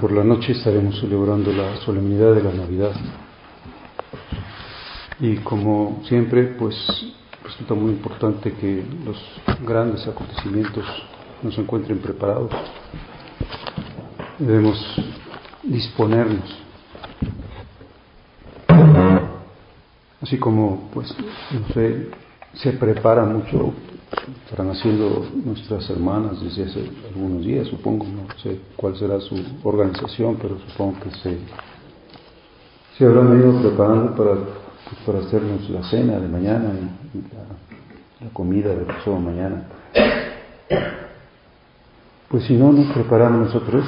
Por 0.00 0.12
la 0.12 0.22
noche 0.22 0.52
estaremos 0.52 1.00
celebrando 1.00 1.52
la 1.52 1.76
solemnidad 1.78 2.32
de 2.32 2.44
la 2.44 2.52
Navidad. 2.52 2.92
Y 5.18 5.36
como 5.38 6.00
siempre, 6.04 6.44
pues 6.44 6.76
resulta 7.42 7.74
muy 7.74 7.90
importante 7.90 8.52
que 8.52 8.84
los 9.04 9.16
grandes 9.66 10.06
acontecimientos 10.06 10.84
nos 11.42 11.58
encuentren 11.58 11.98
preparados. 11.98 12.52
Debemos 14.38 14.78
disponernos. 15.64 16.56
Así 20.22 20.38
como, 20.38 20.88
pues, 20.94 21.12
no 21.50 21.74
sé, 21.74 22.10
se 22.54 22.72
prepara 22.72 23.24
mucho 23.24 23.72
estarán 24.44 24.70
haciendo 24.70 25.26
nuestras 25.44 25.88
hermanas 25.90 26.40
desde 26.42 26.64
hace 26.64 26.90
algunos 27.12 27.44
días, 27.44 27.68
supongo, 27.68 28.06
no 28.06 28.26
sé 28.42 28.60
cuál 28.76 28.96
será 28.96 29.20
su 29.20 29.36
organización, 29.62 30.36
pero 30.40 30.58
supongo 30.68 31.00
que 31.00 31.10
se, 31.10 31.38
se 32.96 33.04
habrán 33.04 33.38
ido 33.38 33.60
preparando 33.60 34.14
para, 34.14 34.34
para 35.04 35.18
hacernos 35.18 35.68
la 35.68 35.82
cena 35.84 36.18
de 36.18 36.28
mañana 36.28 36.70
y 37.14 37.18
la, 37.18 38.30
comida 38.32 38.74
de 38.74 38.84
pasado 38.84 39.18
mañana. 39.18 39.62
Pues 42.28 42.44
si 42.44 42.54
no 42.54 42.72
nos 42.72 42.92
preparamos 42.92 43.46
nosotros 43.46 43.84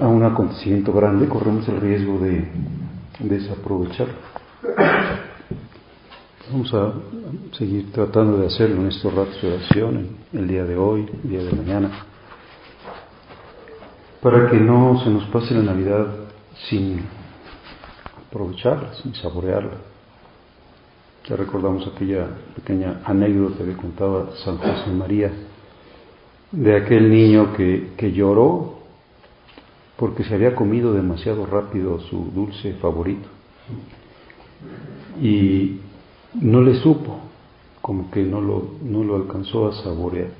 a 0.00 0.06
un 0.06 0.22
acontecimiento 0.22 0.92
grande, 0.92 1.28
corremos 1.28 1.66
el 1.68 1.80
riesgo 1.80 2.18
de 2.18 2.46
desaprovecharlo. 3.20 4.14
Vamos 6.50 6.74
a 6.74 6.92
seguir 7.56 7.90
tratando 7.90 8.36
de 8.36 8.48
hacerlo 8.48 8.82
en 8.82 8.88
estos 8.88 9.14
ratos 9.14 9.40
de 9.40 9.54
oración, 9.54 10.08
el 10.30 10.46
día 10.46 10.64
de 10.64 10.76
hoy, 10.76 11.08
el 11.22 11.30
día 11.30 11.42
de 11.42 11.52
mañana, 11.52 12.04
para 14.20 14.50
que 14.50 14.58
no 14.58 15.02
se 15.02 15.08
nos 15.08 15.24
pase 15.28 15.54
la 15.54 15.62
Navidad 15.62 16.06
sin 16.68 17.00
aprovecharla, 18.28 18.92
sin 19.02 19.14
saborearla. 19.14 19.78
Ya 21.26 21.36
recordamos 21.36 21.86
aquella 21.86 22.26
pequeña 22.56 23.00
anécdota 23.06 23.64
que 23.64 23.76
contaba 23.76 24.32
San 24.44 24.58
José 24.58 24.90
María 24.90 25.32
de 26.52 26.76
aquel 26.76 27.08
niño 27.08 27.54
que, 27.54 27.92
que 27.96 28.12
lloró 28.12 28.80
porque 29.96 30.24
se 30.24 30.34
había 30.34 30.54
comido 30.54 30.92
demasiado 30.92 31.46
rápido 31.46 32.00
su 32.00 32.30
dulce 32.34 32.74
favorito. 32.74 33.28
Y 35.22 35.80
no 36.34 36.60
le 36.62 36.74
supo, 36.80 37.20
como 37.80 38.10
que 38.10 38.22
no 38.22 38.40
lo, 38.40 38.74
no 38.82 39.04
lo 39.04 39.16
alcanzó 39.16 39.68
a 39.68 39.72
saborear. 39.72 40.30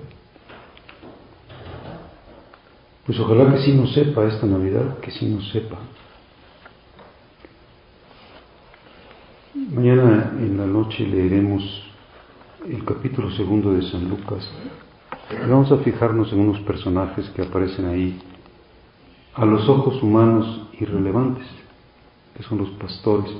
Pues 3.07 3.19
ojalá 3.21 3.53
que 3.53 3.63
sí 3.63 3.73
nos 3.73 3.93
sepa 3.93 4.25
esta 4.25 4.47
Navidad, 4.47 4.99
que 4.99 5.11
sí 5.11 5.27
nos 5.27 5.49
sepa. 5.51 5.77
Mañana 9.55 10.33
en 10.39 10.57
la 10.57 10.67
noche 10.67 11.07
leeremos 11.07 11.63
el 12.67 12.85
capítulo 12.85 13.31
segundo 13.33 13.73
de 13.73 13.83
San 13.91 14.09
Lucas. 14.09 14.49
vamos 15.49 15.71
a 15.71 15.77
fijarnos 15.79 16.33
en 16.33 16.41
unos 16.41 16.61
personajes 16.61 17.29
que 17.31 17.43
aparecen 17.43 17.87
ahí 17.87 18.21
a 19.35 19.45
los 19.45 19.69
ojos 19.69 20.03
humanos 20.03 20.69
irrelevantes, 20.81 21.47
que 22.37 22.43
son 22.45 22.59
los 22.59 22.71
pastores. 22.71 23.31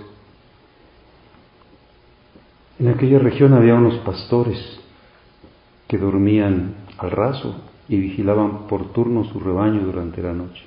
En 2.79 2.89
aquella 2.89 3.19
región 3.19 3.53
había 3.53 3.75
unos 3.75 3.99
pastores 3.99 4.59
que 5.87 5.99
dormían 5.99 6.75
al 6.99 7.11
raso 7.11 7.55
y 7.89 7.99
vigilaban 7.99 8.67
por 8.67 8.93
turno 8.93 9.25
su 9.25 9.39
rebaño 9.39 9.83
durante 9.83 10.23
la 10.23 10.33
noche. 10.33 10.65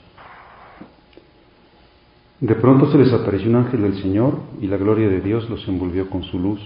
De 2.40 2.56
pronto 2.56 2.92
se 2.92 3.00
les 3.00 3.12
apareció 3.12 3.50
un 3.50 3.56
ángel 3.56 3.82
del 3.82 4.02
Señor 4.02 4.40
y 4.62 4.68
la 4.68 4.78
gloria 4.78 5.10
de 5.10 5.22
Dios 5.22 5.50
los 5.50 5.68
envolvió 5.68 6.10
con 6.10 6.24
su 6.24 6.38
luz 6.40 6.62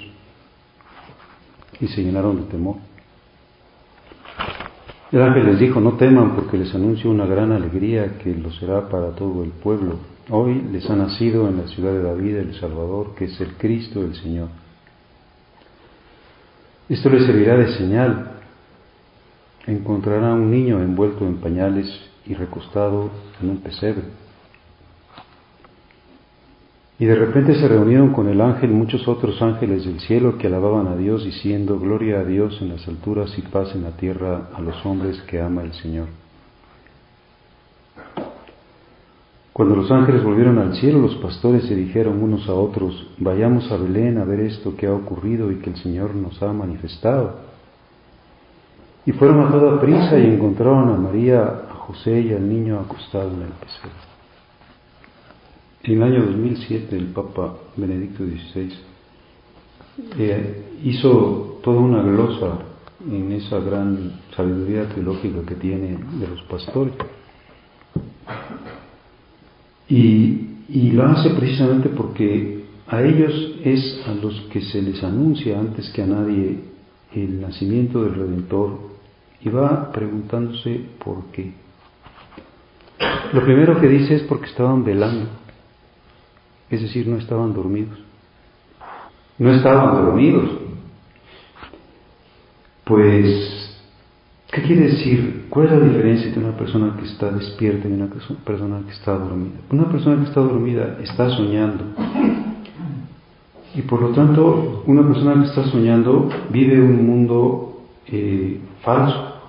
y 1.80 1.88
se 1.88 2.04
llenaron 2.04 2.36
de 2.38 2.44
temor. 2.44 2.76
El 5.12 5.22
ángel 5.22 5.46
les 5.46 5.60
dijo, 5.60 5.80
no 5.80 5.94
teman 5.94 6.36
porque 6.36 6.58
les 6.58 6.74
anuncio 6.76 7.10
una 7.10 7.26
gran 7.26 7.52
alegría 7.52 8.18
que 8.20 8.34
lo 8.36 8.52
será 8.52 8.90
para 8.90 9.12
todo 9.12 9.44
el 9.44 9.50
pueblo. 9.50 9.96
Hoy 10.30 10.62
les 10.72 10.90
ha 10.90 10.96
nacido 10.96 11.50
en 11.50 11.58
la 11.58 11.68
ciudad 11.68 11.92
de 11.92 12.04
David 12.04 12.36
el 12.36 12.60
Salvador, 12.60 13.16
que 13.16 13.26
es 13.26 13.42
el 13.42 13.56
Cristo 13.56 14.02
el 14.02 14.16
Señor. 14.16 14.50
Esto 16.92 17.10
le 17.10 17.26
servirá 17.26 17.56
de 17.56 17.70
señal. 17.78 18.32
Encontrará 19.66 20.34
un 20.34 20.52
niño 20.52 20.82
envuelto 20.82 21.26
en 21.26 21.38
pañales 21.38 21.88
y 22.26 22.34
recostado 22.34 23.10
en 23.42 23.50
un 23.50 23.62
pesebre. 23.62 24.04
Y 27.00 27.06
de 27.06 27.16
repente 27.16 27.56
se 27.56 27.70
reunieron 27.70 28.12
con 28.12 28.28
el 28.28 28.42
ángel 28.42 28.72
muchos 28.72 29.08
otros 29.08 29.42
ángeles 29.42 29.86
del 29.86 30.02
cielo 30.02 30.38
que 30.38 30.48
alababan 30.48 30.88
a 30.88 30.98
Dios 30.98 31.24
diciendo, 31.24 31.80
Gloria 31.80 32.20
a 32.20 32.26
Dios 32.26 32.62
en 32.62 32.68
las 32.68 32.86
alturas 32.90 33.38
y 33.38 33.42
paz 33.42 33.74
en 33.74 33.84
la 33.84 33.92
tierra 33.92 34.50
a 34.54 34.60
los 34.60 34.86
hombres 34.86 35.22
que 35.22 35.40
ama 35.40 35.64
el 35.64 35.72
Señor. 35.72 36.08
Cuando 39.62 39.76
los 39.76 39.92
ángeles 39.92 40.24
volvieron 40.24 40.58
al 40.58 40.74
cielo, 40.74 40.98
los 40.98 41.18
pastores 41.18 41.66
se 41.66 41.76
dijeron 41.76 42.24
unos 42.24 42.50
a 42.50 42.54
otros, 42.56 43.12
vayamos 43.20 43.72
a 43.72 43.78
Belén 43.78 44.18
a 44.18 44.24
ver 44.24 44.40
esto 44.40 44.76
que 44.76 44.88
ha 44.88 44.92
ocurrido 44.92 45.52
y 45.52 45.58
que 45.58 45.70
el 45.70 45.76
Señor 45.76 46.16
nos 46.16 46.42
ha 46.42 46.52
manifestado. 46.52 47.42
Y 49.06 49.12
fueron 49.12 49.46
a 49.46 49.52
toda 49.52 49.80
prisa 49.80 50.18
y 50.18 50.26
encontraron 50.34 50.90
a 50.90 50.98
María, 50.98 51.44
a 51.44 51.76
José 51.76 52.22
y 52.22 52.34
al 52.34 52.50
niño 52.50 52.80
acostado 52.80 53.30
en 53.30 53.42
el 53.44 53.50
pesebre. 53.50 53.92
En 55.84 55.94
el 55.94 56.04
año 56.12 56.26
2007 56.26 56.98
el 56.98 57.06
Papa 57.14 57.54
Benedicto 57.78 58.24
XVI 58.24 58.74
eh, 60.18 60.80
hizo 60.84 61.60
toda 61.64 61.82
una 61.82 62.02
glosa 62.02 62.58
en 63.08 63.32
esa 63.34 63.60
gran 63.60 64.22
sabiduría 64.36 64.90
teológica 64.90 65.44
que 65.48 65.54
tiene 65.54 66.00
de 66.20 66.28
los 66.28 66.42
pastores. 66.50 66.96
Y, 69.92 70.48
y 70.70 70.92
lo 70.92 71.06
hace 71.06 71.32
precisamente 71.32 71.90
porque 71.90 72.64
a 72.88 73.02
ellos 73.02 73.56
es 73.64 74.02
a 74.08 74.14
los 74.14 74.40
que 74.52 74.62
se 74.62 74.82
les 74.82 75.04
anuncia 75.04 75.60
antes 75.60 75.90
que 75.90 76.02
a 76.02 76.08
nadie 76.08 76.60
el 77.14 77.42
nacimiento 77.42 78.04
del 78.04 78.16
Redentor 78.16 78.80
y 79.42 79.50
va 79.50 79.92
preguntándose 79.92 80.80
por 81.04 81.26
qué. 81.34 81.52
Lo 83.34 83.44
primero 83.44 83.82
que 83.82 83.90
dice 83.90 84.16
es 84.16 84.22
porque 84.24 84.46
estaban 84.46 84.86
velando, 84.86 85.28
es 86.70 86.82
decir, 86.82 87.06
no 87.08 87.18
estaban 87.18 87.54
dormidos. 87.54 88.00
No 89.38 89.54
estaban 89.54 90.06
dormidos. 90.06 90.50
Pues 92.86 93.62
¿Qué 94.52 94.62
quiere 94.64 94.88
decir? 94.90 95.41
¿Cuál 95.52 95.66
es 95.66 95.72
la 95.74 95.80
diferencia 95.82 96.28
entre 96.28 96.46
una 96.46 96.56
persona 96.56 96.96
que 96.98 97.06
está 97.06 97.30
despierta 97.30 97.86
y 97.90 97.92
una 97.92 98.08
persona 98.08 98.84
que 98.86 98.94
está 98.94 99.18
dormida? 99.18 99.60
Una 99.70 99.84
persona 99.92 100.24
que 100.24 100.30
está 100.30 100.40
dormida 100.40 100.98
está 101.04 101.30
soñando. 101.30 101.84
Y 103.76 103.82
por 103.82 104.02
lo 104.02 104.12
tanto, 104.12 104.82
una 104.88 105.06
persona 105.06 105.42
que 105.42 105.50
está 105.50 105.66
soñando 105.66 106.30
vive 106.52 106.80
un 106.82 107.06
mundo 107.06 107.82
eh, 108.08 108.62
falso. 108.82 109.42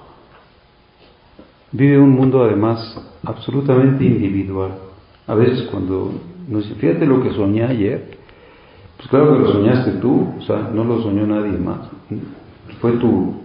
vive 1.70 2.00
un 2.00 2.10
mundo 2.10 2.42
además 2.42 3.00
absolutamente 3.24 4.04
individual. 4.04 4.72
A 5.28 5.36
veces 5.36 5.68
cuando 5.70 6.14
nos 6.48 6.64
dice, 6.64 6.74
fíjate 6.80 7.06
lo 7.06 7.22
que 7.22 7.32
soñé 7.32 7.62
ayer, 7.62 8.18
pues 8.96 9.08
claro 9.08 9.34
que 9.34 9.38
lo 9.38 9.52
soñaste 9.52 9.92
tú, 10.00 10.30
o 10.36 10.42
sea, 10.42 10.68
no 10.74 10.82
lo 10.82 11.00
soñó 11.00 11.28
nadie 11.28 11.56
más. 11.58 11.88
Fue 12.80 12.90
tu, 12.92 13.41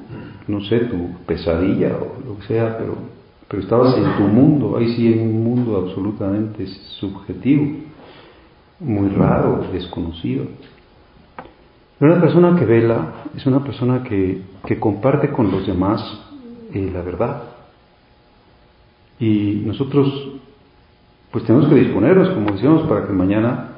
no 0.48 0.62
sé, 0.62 0.80
tu 0.82 1.26
pesadilla 1.26 1.98
o 1.98 2.26
lo 2.26 2.40
que 2.40 2.48
sea, 2.48 2.78
pero, 2.78 2.96
pero 3.48 3.62
estabas 3.62 3.98
en 3.98 4.18
tu 4.18 4.24
mundo, 4.24 4.78
ahí 4.78 4.96
sí 4.96 5.12
en 5.12 5.22
un 5.22 5.44
mundo 5.44 5.78
absolutamente 5.78 6.66
subjetivo, 7.00 7.66
muy 8.80 9.10
raro, 9.10 9.66
desconocido. 9.72 10.46
Pero 12.00 12.14
una 12.14 12.22
persona 12.22 12.58
que 12.58 12.66
vela 12.66 13.24
es 13.36 13.46
una 13.46 13.64
persona 13.64 14.04
que, 14.04 14.42
que 14.66 14.80
comparte 14.80 15.30
con 15.30 15.50
los 15.50 15.66
demás 15.66 16.28
eh, 16.74 16.92
la 16.94 17.02
verdad. 17.02 17.44
Y 19.20 19.64
nosotros, 19.66 20.08
pues 21.32 21.46
tenemos 21.46 21.70
que 21.70 21.76
disponernos, 21.76 22.30
como 22.30 22.52
decíamos, 22.52 22.88
para 22.88 23.08
que 23.08 23.14
mañana 23.14 23.70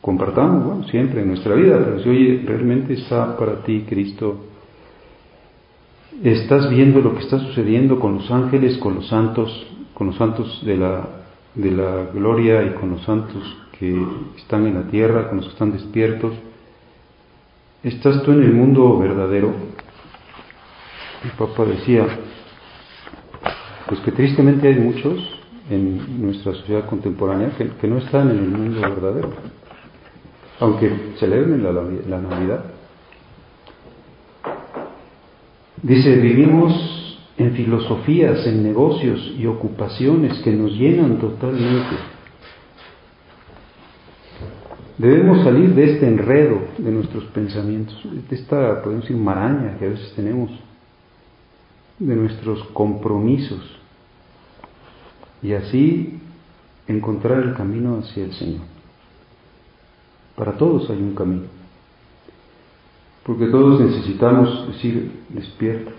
compartamos, 0.00 0.64
bueno, 0.64 0.88
siempre 0.88 1.22
en 1.22 1.28
nuestra 1.28 1.54
vida, 1.54 1.78
pero 1.84 2.00
si 2.00 2.08
hoy 2.08 2.38
realmente 2.46 2.94
está 2.94 3.36
para 3.36 3.62
ti 3.62 3.84
Cristo, 3.88 4.44
estás 6.22 6.70
viendo 6.70 7.00
lo 7.00 7.14
que 7.14 7.22
está 7.22 7.38
sucediendo 7.38 7.98
con 7.98 8.16
los 8.16 8.30
ángeles, 8.30 8.78
con 8.78 8.96
los 8.96 9.08
santos, 9.08 9.66
con 9.94 10.08
los 10.08 10.16
santos 10.16 10.62
de 10.64 10.76
la, 10.76 11.08
de 11.54 11.70
la 11.70 12.06
gloria 12.12 12.62
y 12.64 12.70
con 12.74 12.90
los 12.90 13.02
santos 13.02 13.42
que 13.78 13.94
están 14.36 14.66
en 14.66 14.74
la 14.74 14.82
tierra, 14.90 15.28
con 15.28 15.38
los 15.38 15.46
que 15.46 15.52
están 15.52 15.72
despiertos, 15.72 16.32
¿Estás 17.86 18.20
tú 18.24 18.32
en 18.32 18.42
el 18.42 18.52
mundo 18.52 18.98
verdadero? 18.98 19.54
El 21.22 21.30
Papa 21.38 21.64
decía, 21.64 22.04
pues 23.86 24.00
que 24.00 24.10
tristemente 24.10 24.66
hay 24.66 24.74
muchos 24.74 25.20
en 25.70 26.20
nuestra 26.20 26.52
sociedad 26.54 26.86
contemporánea 26.86 27.50
que, 27.56 27.86
no 27.86 27.98
están 27.98 28.30
en 28.30 28.38
el 28.38 28.48
mundo 28.48 28.80
verdadero, 28.80 29.30
aunque 30.58 31.12
celebren 31.20 31.62
la, 31.62 31.70
la 31.70 32.20
Navidad. 32.20 32.64
Dice, 35.82 36.16
vivimos 36.16 37.18
en 37.36 37.52
filosofías, 37.52 38.46
en 38.46 38.62
negocios 38.62 39.34
y 39.38 39.46
ocupaciones 39.46 40.38
que 40.42 40.52
nos 40.52 40.72
llenan 40.72 41.18
totalmente 41.18 41.96
Debemos 44.98 45.44
salir 45.44 45.74
de 45.74 45.92
este 45.92 46.08
enredo 46.08 46.58
de 46.78 46.90
nuestros 46.90 47.24
pensamientos, 47.24 47.94
de 48.02 48.34
esta, 48.34 48.82
podemos 48.82 49.04
decir, 49.04 49.16
maraña 49.16 49.76
que 49.78 49.84
a 49.84 49.88
veces 49.90 50.10
tenemos, 50.14 50.50
de 51.98 52.16
nuestros 52.16 52.64
compromisos, 52.72 53.60
y 55.42 55.52
así 55.52 56.18
encontrar 56.88 57.42
el 57.42 57.54
camino 57.54 57.98
hacia 57.98 58.24
el 58.24 58.32
Señor. 58.32 58.62
Para 60.34 60.52
todos 60.52 60.88
hay 60.88 60.98
un 60.98 61.14
camino, 61.14 61.46
porque 63.22 63.48
todos 63.48 63.78
necesitamos 63.78 64.68
decir, 64.68 65.12
despierta. 65.36 65.92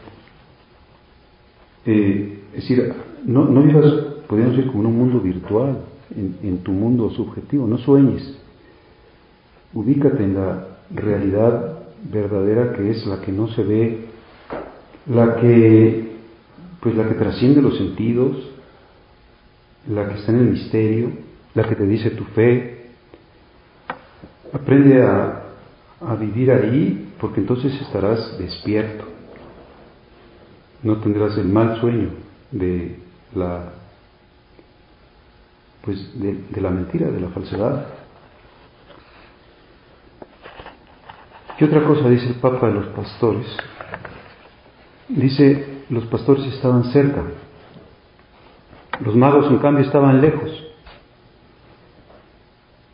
Eh, 1.86 2.40
es 2.54 2.62
decir, 2.62 2.94
no, 3.26 3.46
no 3.46 3.62
vivas, 3.64 3.86
podríamos 4.28 4.58
decir, 4.58 4.72
como 4.72 4.84
en 4.84 4.88
un 4.88 4.98
mundo 4.98 5.20
virtual, 5.20 5.80
en 6.16 6.58
tu 6.60 6.72
mundo 6.72 7.10
subjetivo, 7.12 7.68
no 7.68 7.78
sueñes 7.78 8.38
Ubícate 9.74 10.24
en 10.24 10.36
la 10.36 10.68
realidad 10.94 11.80
verdadera 12.10 12.74
que 12.74 12.90
es 12.90 13.06
la 13.06 13.22
que 13.22 13.32
no 13.32 13.48
se 13.50 13.64
ve, 13.64 14.06
la 15.08 15.36
que, 15.36 16.16
pues 16.80 16.96
la 16.96 17.08
que 17.08 17.16
trasciende 17.16 17.62
los 17.62 17.78
sentidos, 17.78 18.38
la 19.90 20.08
que 20.08 20.16
está 20.16 20.32
en 20.32 20.40
el 20.40 20.50
misterio, 20.52 21.12
la 21.54 21.68
que 21.68 21.76
te 21.76 21.86
dice 21.86 22.12
tu 22.12 22.24
fe. 22.26 22.88
Aprende 24.54 25.04
a, 25.04 25.44
a 26.02 26.16
vivir 26.16 26.52
ahí 26.52 27.14
porque 27.20 27.42
entonces 27.42 27.74
estarás 27.82 28.38
despierto. 28.40 29.06
No 30.84 30.98
tendrás 30.98 31.38
el 31.38 31.48
mal 31.50 31.80
sueño 31.80 32.10
de 32.52 33.00
la 33.36 33.74
pues 35.84 36.20
de 36.20 36.62
la 36.62 36.70
mentira, 36.70 37.10
de 37.10 37.20
la 37.20 37.30
falsedad. 37.30 37.88
¿Qué 41.58 41.66
otra 41.66 41.84
cosa 41.86 42.10
dice 42.10 42.28
el 42.28 42.36
Papa 42.36 42.68
de 42.68 42.74
los 42.74 42.88
pastores? 42.88 43.48
Dice, 45.10 45.84
los 45.90 46.06
pastores 46.06 46.46
estaban 46.54 46.84
cerca, 46.92 47.24
los 49.00 49.16
magos 49.16 49.50
en 49.50 49.58
cambio 49.60 49.86
estaban 49.86 50.22
lejos. 50.22 50.52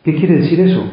¿Qué 0.04 0.14
quiere 0.14 0.36
decir 0.36 0.60
eso? 0.60 0.84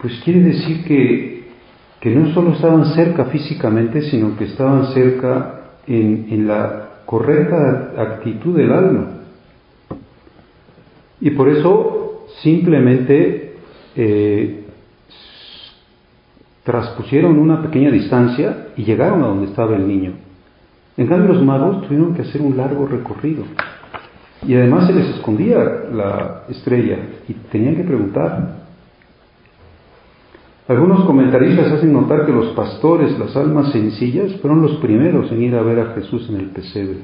Pues 0.00 0.20
quiere 0.24 0.40
decir 0.40 0.84
que, 0.84 1.52
que 2.00 2.10
no 2.10 2.34
solo 2.34 2.52
estaban 2.52 2.84
cerca 2.94 3.26
físicamente, 3.26 4.02
sino 4.10 4.36
que 4.36 4.44
estaban 4.44 4.92
cerca 4.92 5.61
en, 5.86 6.46
la 6.46 6.88
correcta 7.06 7.92
actitud 7.96 8.56
del 8.56 8.72
alma. 8.72 9.06
Y 11.20 11.30
por 11.30 11.48
eso 11.48 12.26
simplemente 12.42 13.54
eh, 13.94 14.64
traspusieron 16.64 17.38
una 17.38 17.62
pequeña 17.62 17.90
distancia 17.90 18.68
y 18.76 18.84
llegaron 18.84 19.22
a 19.22 19.28
donde 19.28 19.46
estaba 19.46 19.76
el 19.76 19.86
niño. 19.86 20.12
En 20.96 21.06
cambio 21.06 21.32
los 21.32 21.42
magos 21.44 21.86
tuvieron 21.86 22.14
que 22.14 22.22
hacer 22.22 22.40
un 22.40 22.56
largo 22.56 22.86
recorrido. 22.86 23.44
Y 24.46 24.54
además 24.54 24.86
se 24.86 24.92
les 24.92 25.08
escondía 25.16 25.58
la 25.92 26.42
estrella 26.48 26.98
y 27.28 27.34
tenían 27.50 27.76
que 27.76 27.84
preguntar. 27.84 28.61
Algunos 30.68 31.04
comentaristas 31.04 31.72
hacen 31.72 31.92
notar 31.92 32.24
que 32.24 32.32
los 32.32 32.48
pastores, 32.54 33.18
las 33.18 33.36
almas 33.36 33.72
sencillas, 33.72 34.36
fueron 34.40 34.62
los 34.62 34.76
primeros 34.76 35.30
en 35.32 35.42
ir 35.42 35.54
a 35.56 35.62
ver 35.62 35.80
a 35.80 35.94
Jesús 35.94 36.28
en 36.28 36.36
el 36.36 36.46
pesebre 36.50 36.98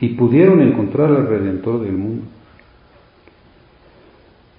y 0.00 0.10
pudieron 0.10 0.62
encontrar 0.62 1.10
al 1.10 1.26
Redentor 1.26 1.82
del 1.82 1.92
mundo. 1.92 2.22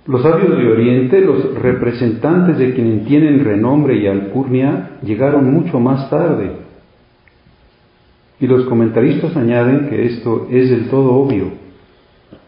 Los 0.06 0.24
sabios 0.24 0.58
de 0.58 0.68
Oriente, 0.68 1.22
los 1.22 1.56
representantes 1.56 2.58
de 2.58 2.74
quienes 2.74 3.06
tienen 3.06 3.44
renombre 3.44 3.98
y 3.98 4.08
alcurnia, 4.08 4.98
llegaron 5.04 5.52
mucho 5.52 5.80
más 5.80 6.10
tarde. 6.10 6.52
Y 8.40 8.48
los 8.48 8.66
comentaristas 8.66 9.36
añaden 9.38 9.90
que 9.90 10.06
esto 10.08 10.48
es 10.50 10.72
del 10.72 10.90
todo 10.90 11.14
obvio, 11.14 11.52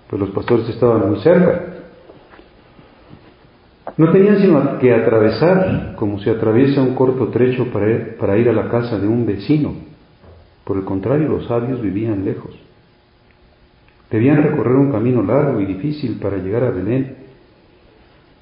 pues 0.09 0.19
los 0.19 0.31
pastores 0.31 0.67
estaban 0.69 1.09
muy 1.09 1.19
cerca. 1.19 1.72
No 3.97 4.11
tenían 4.11 4.39
sino 4.39 4.79
que 4.79 4.93
atravesar, 4.93 5.93
como 5.95 6.19
se 6.19 6.31
atraviesa 6.31 6.81
un 6.81 6.95
corto 6.95 7.27
trecho 7.27 7.67
para, 7.71 8.37
ir 8.37 8.49
a 8.49 8.53
la 8.53 8.69
casa 8.69 8.97
de 8.97 9.07
un 9.07 9.25
vecino. 9.25 9.73
Por 10.63 10.77
el 10.77 10.83
contrario, 10.83 11.27
los 11.27 11.45
sabios 11.45 11.81
vivían 11.81 12.25
lejos. 12.25 12.55
Debían 14.09 14.41
recorrer 14.41 14.75
un 14.75 14.91
camino 14.91 15.21
largo 15.21 15.59
y 15.59 15.65
difícil 15.65 16.17
para 16.19 16.37
llegar 16.37 16.63
a 16.63 16.71
Belén 16.71 17.17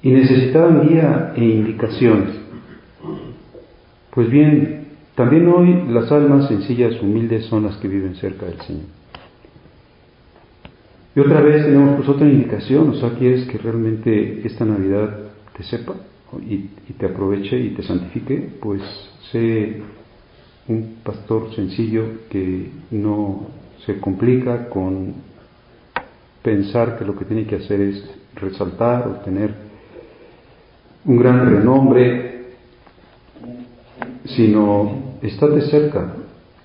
y 0.02 0.10
necesitaban 0.10 0.88
guía 0.88 1.32
e 1.36 1.44
indicaciones. 1.44 2.30
Pues 4.10 4.30
bien, 4.30 4.86
también 5.14 5.48
hoy 5.48 5.84
las 5.88 6.10
almas 6.10 6.48
sencillas, 6.48 7.00
humildes, 7.00 7.46
son 7.46 7.64
las 7.64 7.76
que 7.76 7.88
viven 7.88 8.14
cerca 8.16 8.46
del 8.46 8.60
Señor. 8.60 8.86
Y 11.14 11.20
otra 11.20 11.42
vez 11.42 11.64
tenemos 11.64 11.96
pues 11.96 12.08
otra 12.08 12.26
indicación, 12.26 12.90
o 12.90 12.94
sea, 12.94 13.10
quieres 13.10 13.46
que 13.46 13.58
realmente 13.58 14.46
esta 14.46 14.64
Navidad 14.64 15.31
te 15.56 15.62
sepa 15.64 15.94
y, 16.48 16.54
y 16.88 16.92
te 16.98 17.06
aproveche 17.06 17.58
y 17.58 17.70
te 17.70 17.82
santifique, 17.82 18.50
pues 18.60 18.82
sé 19.30 19.82
un 20.68 20.96
pastor 21.02 21.54
sencillo 21.54 22.04
que 22.30 22.70
no 22.90 23.46
se 23.84 23.98
complica 23.98 24.68
con 24.68 25.14
pensar 26.42 26.98
que 26.98 27.04
lo 27.04 27.16
que 27.16 27.24
tiene 27.24 27.46
que 27.46 27.56
hacer 27.56 27.80
es 27.80 28.04
resaltar 28.34 29.06
o 29.08 29.24
tener 29.24 29.54
un 31.04 31.16
gran 31.16 31.50
renombre, 31.50 32.52
sino 34.24 35.16
estate 35.20 35.62
cerca, 35.62 36.14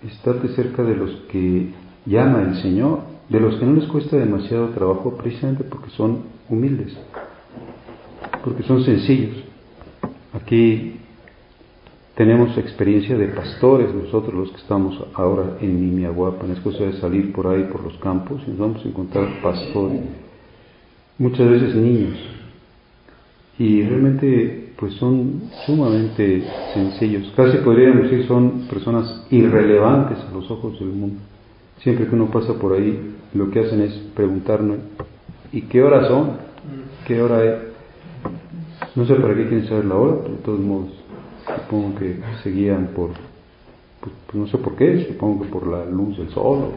estate 0.06 0.50
cerca 0.50 0.84
de 0.84 0.96
los 0.96 1.12
que 1.32 1.70
llama 2.06 2.44
el 2.44 2.62
Señor, 2.62 3.02
de 3.30 3.40
los 3.40 3.56
que 3.56 3.66
no 3.66 3.74
les 3.74 3.88
cuesta 3.90 4.16
demasiado 4.16 4.70
trabajo 4.70 5.18
precisamente 5.18 5.64
porque 5.64 5.90
son 5.92 6.24
humildes, 6.50 6.96
porque 8.48 8.64
son 8.64 8.82
sencillos. 8.86 9.36
Aquí 10.32 10.96
tenemos 12.16 12.58
experiencia 12.58 13.18
de 13.18 13.28
pastores, 13.28 13.94
nosotros 13.94 14.34
los 14.34 14.52
que 14.52 14.62
estamos 14.62 14.98
ahora 15.16 15.58
en 15.60 15.82
Nimiaguapa, 15.82 16.46
es 16.48 16.60
cosa 16.62 16.86
de 16.86 16.94
salir 16.94 17.34
por 17.34 17.48
ahí 17.48 17.64
por 17.64 17.84
los 17.84 17.98
campos 17.98 18.42
y 18.48 18.52
nos 18.52 18.60
vamos 18.60 18.86
a 18.86 18.88
encontrar 18.88 19.42
pastores, 19.42 20.00
muchas 21.18 21.50
veces 21.50 21.76
niños, 21.76 22.18
y 23.60 23.84
realmente 23.84 24.70
pues 24.78 24.94
son 24.94 25.42
sumamente 25.66 26.44
sencillos. 26.74 27.34
Casi 27.36 27.58
podríamos 27.58 28.04
decir 28.04 28.28
son 28.28 28.68
personas 28.70 29.26
irrelevantes 29.30 30.20
a 30.20 30.34
los 30.34 30.50
ojos 30.50 30.80
del 30.80 30.90
mundo. 30.90 31.20
Siempre 31.80 32.08
que 32.08 32.16
uno 32.16 32.32
pasa 32.32 32.54
por 32.54 32.74
ahí, 32.74 33.16
lo 33.34 33.52
que 33.52 33.60
hacen 33.60 33.82
es 33.82 33.94
preguntarnos, 34.16 34.78
¿y 35.52 35.64
qué 35.64 35.84
hora 35.84 36.08
son? 36.08 36.38
¿Qué 37.06 37.22
hora 37.22 37.44
es? 37.44 37.67
No 38.98 39.06
sé 39.06 39.14
para 39.14 39.36
qué 39.36 39.48
quieren 39.48 39.68
saber 39.68 39.86
la 39.86 39.96
hora, 39.96 40.16
pero 40.24 40.34
de 40.34 40.42
todos 40.42 40.60
modos, 40.60 40.90
supongo 41.46 42.00
que 42.00 42.20
se 42.42 42.50
guían 42.50 42.88
por, 42.96 43.12
pues, 44.02 44.12
pues 44.26 44.36
no 44.36 44.48
sé 44.48 44.58
por 44.58 44.76
qué, 44.76 45.06
supongo 45.06 45.44
que 45.44 45.50
por 45.50 45.68
la 45.68 45.86
luz 45.86 46.18
del 46.18 46.30
sol. 46.32 46.72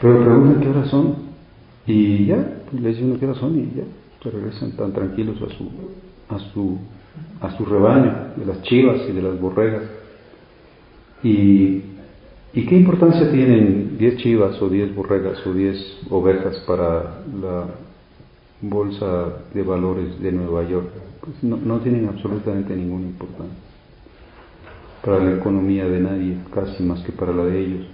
Pero 0.00 0.24
preguntan 0.24 0.62
qué 0.62 0.68
hora 0.68 0.84
son 0.84 1.16
y 1.88 2.26
ya, 2.26 2.36
pues, 2.70 2.80
les 2.80 2.96
dicen 2.98 3.18
qué 3.18 3.26
hora 3.26 3.40
son 3.40 3.58
y 3.58 3.78
ya, 3.78 3.82
se 4.22 4.30
regresan 4.30 4.76
tan 4.76 4.92
tranquilos 4.92 5.36
a 5.42 5.48
su, 5.58 5.68
a 6.28 6.38
su, 6.52 6.78
a 7.40 7.56
su 7.56 7.64
rebaño 7.64 8.14
de 8.36 8.46
las 8.46 8.62
chivas 8.62 9.00
y 9.08 9.12
de 9.12 9.22
las 9.22 9.40
borregas. 9.40 9.82
Y, 11.24 11.82
¿Y 12.52 12.64
qué 12.64 12.76
importancia 12.76 13.28
tienen 13.28 13.98
10 13.98 14.16
chivas 14.18 14.62
o 14.62 14.68
10 14.68 14.94
borregas 14.94 15.44
o 15.44 15.52
10 15.52 16.06
ovejas 16.10 16.58
para 16.60 17.22
la 17.42 17.89
bolsa 18.62 19.44
de 19.54 19.62
valores 19.62 20.20
de 20.20 20.32
Nueva 20.32 20.64
York? 20.68 20.88
Pues 21.20 21.42
no, 21.42 21.78
tienen 21.78 22.08
absolutamente 22.08 22.74
ninguna 22.74 23.06
importancia 23.06 23.58
para 25.04 25.18
la 25.18 25.36
economía 25.36 25.86
de 25.86 26.00
nadie, 26.00 26.36
casi 26.54 26.82
más 26.82 27.00
que 27.00 27.12
para 27.12 27.32
la 27.32 27.44
de 27.44 27.60
ellos. 27.60 27.86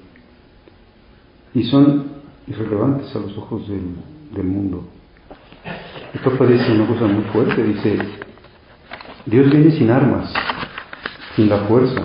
Y 1.55 1.65
son 1.65 2.07
irrelevantes 2.47 3.15
a 3.15 3.21
los 3.21 3.37
ojos 3.39 3.69
del, 3.69 3.97
del 4.35 4.45
mundo. 4.45 4.85
El 6.15 6.21
Papa 6.21 6.47
dice 6.47 6.73
una 6.73 6.87
cosa 6.87 7.07
muy 7.07 7.25
fuerte, 7.25 7.63
dice, 7.63 7.99
Dios 9.27 9.51
viene 9.51 9.71
sin 9.73 9.91
armas, 9.91 10.33
sin 11.35 11.49
la 11.49 11.67
fuerza. 11.67 12.03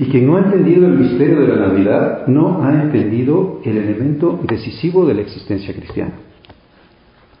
Y 0.00 0.06
quien 0.06 0.26
no 0.26 0.38
ha 0.38 0.40
entendido 0.40 0.86
el 0.86 0.94
misterio 0.94 1.42
de 1.42 1.48
la 1.48 1.66
Navidad 1.66 2.26
no 2.26 2.64
ha 2.64 2.72
entendido 2.72 3.60
el 3.62 3.76
elemento 3.76 4.40
decisivo 4.48 5.04
de 5.04 5.12
la 5.12 5.20
existencia 5.20 5.74
cristiana. 5.74 6.12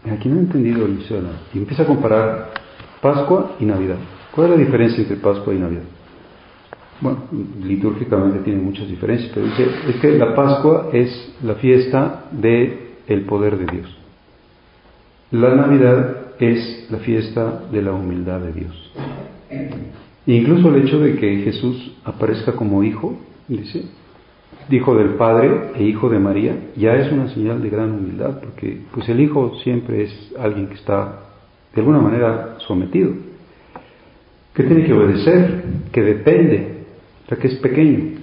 Aquí 0.04 0.28
no 0.28 0.36
ha 0.36 0.40
entendido 0.40 0.84
el 0.84 0.92
misterio 0.92 1.22
de 1.22 1.22
la 1.22 1.28
Navidad. 1.28 1.46
Y 1.54 1.58
empieza 1.58 1.84
a 1.84 1.86
comparar 1.86 2.50
Pascua 3.00 3.56
y 3.60 3.64
Navidad. 3.64 3.96
¿Cuál 4.30 4.48
es 4.48 4.58
la 4.58 4.62
diferencia 4.62 5.00
entre 5.00 5.16
Pascua 5.16 5.54
y 5.54 5.58
Navidad? 5.58 5.84
Bueno, 7.00 7.20
litúrgicamente 7.64 8.40
tiene 8.40 8.60
muchas 8.60 8.86
diferencias, 8.88 9.30
pero 9.32 9.46
dice, 9.46 9.66
es 9.88 9.96
que 9.96 10.18
la 10.18 10.34
Pascua 10.34 10.90
es 10.92 11.32
la 11.42 11.54
fiesta 11.54 12.26
del 12.30 12.90
el 13.06 13.22
poder 13.22 13.56
de 13.56 13.72
Dios. 13.72 13.96
La 15.30 15.54
Navidad 15.54 16.34
es 16.38 16.88
la 16.90 16.98
fiesta 16.98 17.62
de 17.72 17.80
la 17.80 17.92
humildad 17.92 18.40
de 18.40 18.52
Dios. 18.52 18.92
Incluso 20.30 20.72
el 20.72 20.82
hecho 20.82 21.00
de 21.00 21.16
que 21.16 21.38
Jesús 21.38 21.92
aparezca 22.04 22.52
como 22.52 22.84
hijo, 22.84 23.18
dice, 23.48 23.82
hijo 24.70 24.94
del 24.94 25.14
Padre 25.14 25.72
e 25.74 25.82
hijo 25.82 26.08
de 26.08 26.20
María, 26.20 26.56
ya 26.76 26.94
es 26.94 27.10
una 27.10 27.28
señal 27.34 27.60
de 27.60 27.68
gran 27.68 27.90
humildad, 27.90 28.38
porque 28.38 28.80
pues 28.92 29.08
el 29.08 29.20
hijo 29.20 29.56
siempre 29.64 30.04
es 30.04 30.32
alguien 30.38 30.68
que 30.68 30.74
está 30.74 31.24
de 31.74 31.80
alguna 31.80 31.98
manera 31.98 32.58
sometido, 32.64 33.10
que 34.54 34.62
tiene 34.62 34.84
que 34.84 34.92
obedecer, 34.92 35.64
que 35.90 36.00
depende, 36.00 36.84
o 37.24 37.28
sea, 37.28 37.38
que 37.38 37.48
es 37.48 37.56
pequeño. 37.56 38.20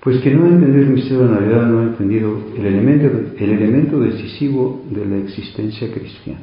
Pues 0.00 0.20
que 0.20 0.30
no 0.34 0.44
ha 0.44 0.48
entendido 0.48 0.84
el 0.84 0.90
misterio 0.90 1.20
de 1.20 1.24
la 1.24 1.40
Navidad 1.40 1.66
no 1.68 1.80
ha 1.80 1.84
entendido 1.84 2.38
el 2.54 2.66
elemento, 2.66 3.06
el 3.38 3.50
elemento 3.50 3.98
decisivo 4.00 4.84
de 4.90 5.06
la 5.06 5.16
existencia 5.16 5.90
cristiana. 5.90 6.40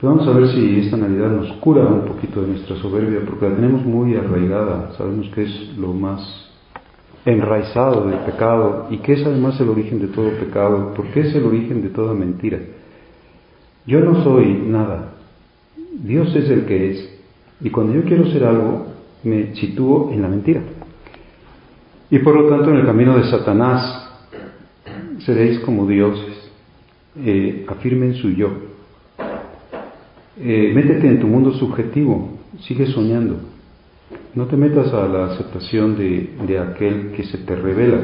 Pero 0.00 0.14
vamos 0.14 0.28
a 0.28 0.38
ver 0.38 0.48
si 0.48 0.78
esta 0.80 0.96
Navidad 0.96 1.30
nos 1.30 1.52
cura 1.58 1.84
un 1.86 2.06
poquito 2.06 2.40
de 2.40 2.48
nuestra 2.48 2.76
soberbia, 2.76 3.20
porque 3.26 3.50
la 3.50 3.54
tenemos 3.54 3.84
muy 3.84 4.16
arraigada, 4.16 4.92
sabemos 4.96 5.28
que 5.34 5.42
es 5.42 5.76
lo 5.76 5.92
más 5.92 6.48
enraizado 7.26 8.06
del 8.06 8.20
pecado 8.20 8.86
y 8.88 8.96
que 8.98 9.12
es 9.12 9.26
además 9.26 9.60
el 9.60 9.68
origen 9.68 10.00
de 10.00 10.06
todo 10.06 10.30
pecado, 10.30 10.94
porque 10.96 11.20
es 11.20 11.34
el 11.34 11.44
origen 11.44 11.82
de 11.82 11.90
toda 11.90 12.14
mentira. 12.14 12.60
Yo 13.86 14.00
no 14.00 14.24
soy 14.24 14.62
nada, 14.66 15.16
Dios 16.02 16.34
es 16.34 16.48
el 16.48 16.64
que 16.64 16.92
es, 16.92 17.20
y 17.60 17.68
cuando 17.68 17.92
yo 17.92 18.04
quiero 18.04 18.24
ser 18.30 18.44
algo, 18.44 18.86
me 19.22 19.54
sitúo 19.54 20.12
en 20.12 20.22
la 20.22 20.28
mentira. 20.28 20.62
Y 22.10 22.20
por 22.20 22.34
lo 22.34 22.48
tanto 22.48 22.70
en 22.70 22.76
el 22.78 22.86
camino 22.86 23.18
de 23.18 23.24
Satanás 23.24 24.08
seréis 25.18 25.58
como 25.60 25.86
dioses, 25.86 26.50
eh, 27.18 27.66
afirmen 27.68 28.14
su 28.14 28.30
yo. 28.30 28.69
Eh, 30.42 30.72
métete 30.74 31.06
en 31.06 31.20
tu 31.20 31.26
mundo 31.26 31.52
subjetivo, 31.52 32.38
sigue 32.60 32.86
soñando. 32.86 33.36
No 34.34 34.46
te 34.46 34.56
metas 34.56 34.92
a 34.92 35.06
la 35.06 35.26
aceptación 35.26 35.96
de, 35.96 36.30
de 36.46 36.58
aquel 36.58 37.12
que 37.12 37.24
se 37.24 37.38
te 37.38 37.56
revela. 37.56 38.00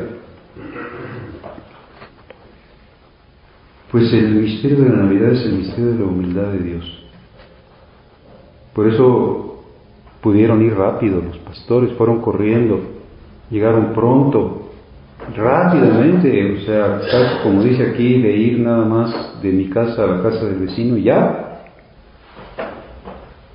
Pues 3.91 4.13
el 4.13 4.35
misterio 4.35 4.79
de 4.79 4.91
la 4.91 4.97
Navidad 4.97 5.33
es 5.33 5.47
el 5.47 5.53
misterio 5.55 5.93
de 5.93 5.99
la 5.99 6.05
humildad 6.05 6.53
de 6.53 6.59
Dios. 6.59 7.03
Por 8.75 8.89
eso 8.89 9.47
Pudieron 10.27 10.61
ir 10.61 10.75
rápido, 10.75 11.23
los 11.23 11.39
pastores 11.39 11.93
fueron 11.93 12.21
corriendo, 12.21 12.81
llegaron 13.49 13.93
pronto, 13.93 14.73
rápidamente, 15.37 16.57
o 16.57 16.61
sea, 16.67 17.01
como 17.45 17.63
dice 17.63 17.91
aquí, 17.91 18.21
de 18.21 18.37
ir 18.37 18.59
nada 18.59 18.85
más 18.87 19.41
de 19.41 19.53
mi 19.53 19.69
casa 19.69 20.03
a 20.03 20.07
la 20.09 20.23
casa 20.25 20.47
del 20.47 20.67
vecino, 20.67 20.97
ya. 20.97 21.56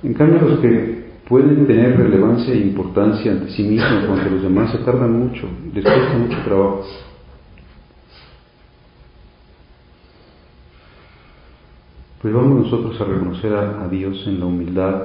En 0.02 0.14
cambio, 0.14 0.40
los 0.40 0.60
que 0.60 1.02
pueden 1.28 1.66
tener 1.66 1.96
relevancia 1.96 2.52
e 2.52 2.58
importancia 2.58 3.32
ante 3.32 3.50
sí 3.50 3.62
mismos 3.62 4.04
o 4.08 4.12
ante 4.12 4.30
los 4.30 4.42
demás 4.42 4.72
se 4.72 4.78
tardan 4.78 5.12
mucho, 5.12 5.48
les 5.72 5.84
cuesta 5.84 6.18
mucho 6.18 6.38
trabajo. 6.44 6.84
Pues 12.20 12.34
vamos 12.34 12.64
nosotros 12.64 13.00
a 13.00 13.04
reconocer 13.04 13.52
a, 13.54 13.84
a 13.84 13.88
Dios 13.88 14.24
en 14.26 14.40
la 14.40 14.46
humildad 14.46 15.02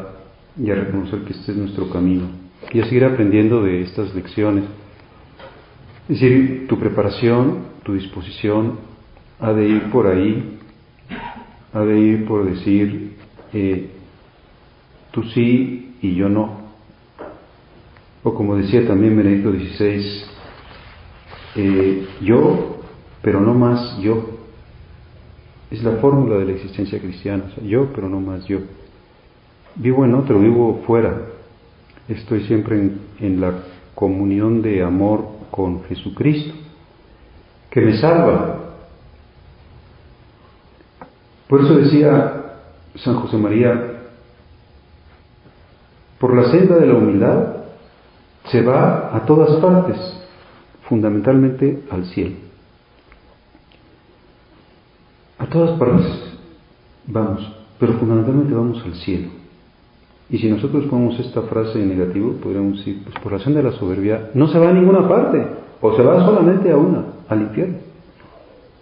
y 0.59 0.69
a 0.71 0.75
reconocer 0.75 1.21
que 1.21 1.33
este 1.33 1.51
es 1.51 1.57
nuestro 1.57 1.89
camino 1.89 2.27
y 2.71 2.79
a 2.79 2.85
seguir 2.85 3.05
aprendiendo 3.05 3.63
de 3.63 3.81
estas 3.81 4.13
lecciones. 4.13 4.65
Es 6.09 6.19
decir, 6.19 6.67
tu 6.67 6.79
preparación, 6.79 7.59
tu 7.83 7.93
disposición 7.93 8.79
ha 9.39 9.53
de 9.53 9.67
ir 9.67 9.83
por 9.91 10.07
ahí, 10.07 10.59
ha 11.73 11.81
de 11.81 11.99
ir 11.99 12.25
por 12.25 12.49
decir, 12.49 13.15
eh, 13.53 13.91
tú 15.11 15.23
sí 15.23 15.95
y 16.01 16.15
yo 16.15 16.29
no. 16.29 16.67
O 18.23 18.33
como 18.33 18.55
decía 18.55 18.87
también 18.87 19.15
Benedicto 19.17 19.51
XVI, 19.51 20.23
eh, 21.55 22.07
yo, 22.21 22.81
pero 23.21 23.41
no 23.41 23.53
más 23.53 23.97
yo. 23.99 24.37
Es 25.71 25.83
la 25.83 25.93
fórmula 25.97 26.37
de 26.37 26.45
la 26.45 26.51
existencia 26.53 26.99
cristiana, 26.99 27.43
yo, 27.63 27.91
pero 27.93 28.07
no 28.07 28.21
más 28.21 28.45
yo 28.45 28.59
vivo 29.77 30.05
en 30.05 30.15
otro, 30.15 30.39
vivo 30.39 30.83
fuera. 30.85 31.21
Estoy 32.07 32.45
siempre 32.45 32.91
en, 33.19 33.41
la 33.41 33.53
comunión 33.95 34.61
de 34.61 34.83
amor 34.83 35.25
con 35.51 35.83
Jesucristo, 35.85 36.53
que 37.69 37.81
me 37.81 37.97
salva. 37.97 38.59
Por 41.47 41.61
eso 41.61 41.75
decía 41.75 42.43
San 42.95 43.15
José 43.15 43.37
María, 43.37 43.96
por 46.19 46.35
la 46.35 46.51
senda 46.51 46.77
de 46.77 46.87
la 46.87 46.95
humildad 46.95 47.47
se 48.45 48.61
va 48.61 49.15
a 49.15 49.25
todas 49.25 49.59
partes, 49.61 49.97
fundamentalmente 50.87 51.83
al 51.91 52.05
cielo. 52.05 52.35
A 55.37 55.45
todas 55.45 55.77
partes 55.77 56.27
vamos, 57.05 57.53
pero 57.79 57.93
fundamentalmente 57.93 58.53
vamos 58.53 58.81
al 58.83 58.95
cielo. 58.95 59.29
Y 60.29 60.39
si 60.39 60.49
nosotros 60.49 60.85
ponemos 60.85 61.19
esta 61.19 61.43
frase 61.43 61.81
en 61.81 61.89
negativo, 61.89 62.33
podríamos 62.33 62.79
decir, 62.79 63.01
pues 63.03 63.15
por 63.19 63.31
razón 63.31 63.53
de 63.53 63.63
la 63.63 63.71
soberbia, 63.71 64.31
no 64.33 64.47
se 64.47 64.59
va 64.59 64.69
a 64.69 64.73
ninguna 64.73 65.07
parte, 65.07 65.45
o 65.79 65.95
se 65.95 66.03
va 66.03 66.25
solamente 66.25 66.69
a 66.71 66.77
una, 66.77 67.03
al 67.29 67.41
infierno, 67.43 67.77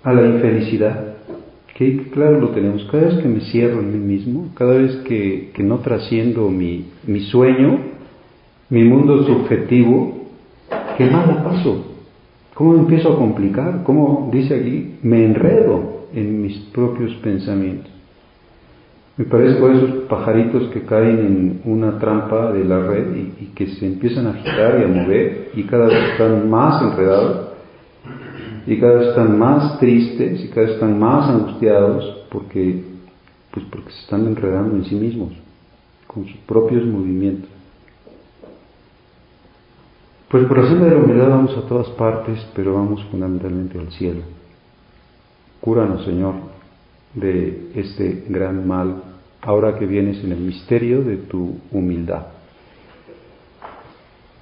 a 0.04 0.14
la 0.14 0.26
infelicidad. 0.26 1.15
Que 1.76 2.10
claro 2.10 2.40
lo 2.40 2.50
tenemos, 2.52 2.86
cada 2.90 3.08
vez 3.08 3.18
que 3.22 3.28
me 3.28 3.42
cierro 3.42 3.82
en 3.82 3.92
mí 3.92 4.16
mismo, 4.16 4.48
cada 4.56 4.76
vez 4.76 4.96
que, 5.08 5.52
no 5.58 5.80
trasciendo 5.80 6.50
mi, 6.50 6.86
sueño, 7.30 7.80
mi 8.70 8.86
mundo 8.86 9.26
subjetivo, 9.26 10.30
qué 10.98 11.06
mal 11.08 11.44
paso. 11.44 11.86
¿Cómo 12.54 12.72
me 12.72 12.80
empiezo 12.80 13.12
a 13.12 13.18
complicar? 13.18 13.84
¿Cómo, 13.84 14.30
dice 14.32 14.56
aquí, 14.56 14.96
me 15.04 15.26
enredo 15.26 16.06
en 16.14 16.42
mis 16.42 16.58
propios 16.72 17.14
pensamientos? 17.16 17.92
Me 19.18 19.26
parezco 19.26 19.68
a 19.68 19.74
esos 19.74 19.92
pajaritos 20.08 20.70
que 20.70 20.84
caen 20.84 21.20
en 21.20 21.62
una 21.66 22.00
trampa 22.00 22.54
de 22.54 22.64
la 22.64 22.88
red 22.88 23.18
y, 23.38 23.46
que 23.48 23.68
se 23.68 23.86
empiezan 23.86 24.28
a 24.28 24.30
agitar 24.30 24.80
y 24.80 24.84
a 24.86 24.88
mover 24.88 25.52
y 25.54 25.64
cada 25.64 25.88
vez 25.88 26.12
están 26.12 26.50
más 26.50 26.82
enredados 26.82 27.55
y 28.68 28.80
cada 28.80 28.96
vez 28.96 29.08
están 29.10 29.38
más 29.38 29.80
tristes 29.80 30.44
y 30.44 30.48
cada 30.50 30.62
vez 30.62 30.76
están 30.76 31.00
más 31.00 31.30
angustiados 31.30 32.26
porque, 32.32 32.84
pues 33.52 33.66
porque 33.70 33.92
se 33.92 34.00
están 34.00 34.26
enredando 34.26 34.76
en 34.76 34.86
sí 34.86 34.96
mismos 34.96 35.34
con 36.08 36.26
sus 36.26 36.38
propios 36.48 36.86
movimientos. 36.86 37.50
Pues 40.30 40.48
por 40.48 40.58
la 40.58 40.68
senda 40.68 40.86
de 40.86 40.92
la 40.96 40.98
humildad 40.98 41.30
vamos 41.30 41.58
a 41.58 41.68
todas 41.68 41.88
partes, 41.90 42.46
pero 42.56 42.74
vamos 42.74 43.04
fundamentalmente 43.12 43.80
al 43.80 43.92
cielo. 43.92 44.22
Cúranos, 45.62 46.04
Señor, 46.04 46.34
de 47.14 47.72
este 47.76 48.26
gran 48.28 48.68
mal, 48.68 49.04
ahora 49.42 49.78
que 49.78 49.86
vienes 49.86 50.24
en 50.24 50.32
el 50.32 50.40
misterio 50.40 51.04
de 51.04 51.18
tu 51.18 51.58
humildad. 51.72 52.35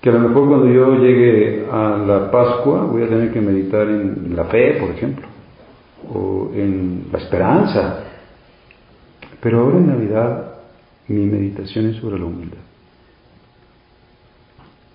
Que 0.03 0.09
a 0.09 0.13
lo 0.13 0.19
mejor 0.19 0.49
cuando 0.49 0.67
yo 0.67 0.97
llegue 0.97 1.65
a 1.71 1.97
la 2.05 2.29
Pascua 2.29 2.83
voy 2.83 3.03
a 3.03 3.07
tener 3.07 3.31
que 3.31 3.39
meditar 3.39 3.87
en 3.87 4.35
la 4.35 4.43
fe, 4.43 4.73
por 4.73 4.89
ejemplo, 4.89 5.25
o 6.13 6.51
en 6.53 7.05
la 7.09 7.19
esperanza. 7.19 8.03
Pero 9.39 9.61
ahora 9.61 9.77
en 9.77 9.87
Navidad 9.87 10.55
mi 11.07 11.25
meditación 11.25 11.85
es 11.85 11.95
sobre 12.01 12.19
la 12.19 12.25
humildad. 12.25 12.57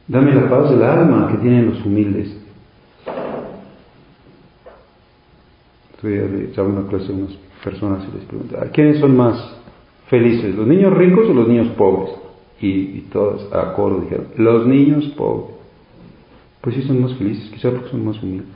Dame 0.09 0.35
la 0.35 0.47
paz 0.47 0.71
del 0.73 0.83
alma 0.83 1.31
que 1.33 1.38
tienen 1.38 1.71
los 1.71 1.87
humildes. 1.87 2.29
Estoy 5.95 6.19
estaba 6.50 6.69
una 6.69 6.87
clase 6.87 7.11
a 7.11 7.15
unas 7.15 7.33
personas 7.65 8.05
y 8.12 8.15
les 8.15 8.27
preguntaba, 8.27 8.67
¿quiénes 8.67 9.00
son 9.00 9.17
más 9.17 9.57
felices, 10.09 10.55
los 10.55 10.67
niños 10.67 10.93
ricos 10.93 11.31
o 11.31 11.33
los 11.33 11.49
niños 11.49 11.69
pobres? 11.79 12.27
Y, 12.61 12.69
y 12.69 13.09
todos 13.12 13.53
a 13.53 13.73
coro 13.75 14.00
dijeron, 14.00 14.29
los 14.37 14.67
niños 14.67 15.05
pobres. 15.17 15.57
Pues 16.61 16.75
sí 16.75 16.83
son 16.83 17.00
más 17.00 17.15
felices, 17.15 17.50
quizá 17.50 17.71
porque 17.71 17.91
son 17.91 18.05
más 18.05 18.21
humildes. 18.23 18.49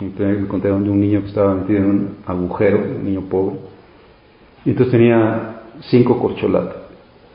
Me 0.00 0.48
contaron 0.48 0.82
de 0.82 0.90
un 0.90 1.00
niño 1.00 1.20
que 1.20 1.28
estaba 1.28 1.54
metido 1.54 1.78
en 1.78 1.84
un 1.84 2.16
agujero, 2.26 2.78
un 2.78 3.04
niño 3.04 3.20
pobre, 3.22 3.56
y 4.64 4.70
entonces 4.70 4.92
tenía 4.92 5.62
cinco 5.90 6.18
corcholatas. 6.18 6.76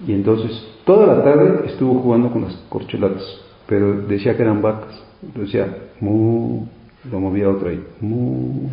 Y 0.05 0.13
entonces 0.13 0.51
toda 0.85 1.07
la 1.07 1.23
tarde 1.23 1.67
estuvo 1.67 1.99
jugando 2.01 2.29
con 2.31 2.43
las 2.43 2.55
corcholatas, 2.69 3.23
pero 3.67 4.01
decía 4.01 4.35
que 4.35 4.43
eran 4.43 4.61
vacas. 4.61 5.01
Entonces 5.23 5.53
decía, 5.53 5.77
mu, 5.99 6.65
lo 7.09 7.19
movía 7.19 7.49
otra 7.49 7.73
y 7.73 7.83
mu. 8.01 8.69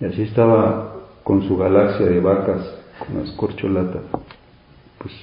Y 0.00 0.04
así 0.04 0.22
estaba 0.22 0.96
con 1.22 1.46
su 1.46 1.56
galaxia 1.56 2.06
de 2.06 2.20
vacas, 2.20 2.74
con 2.98 3.20
las 3.20 3.30
corcholatas. 3.32 4.02
Pues, 5.00 5.14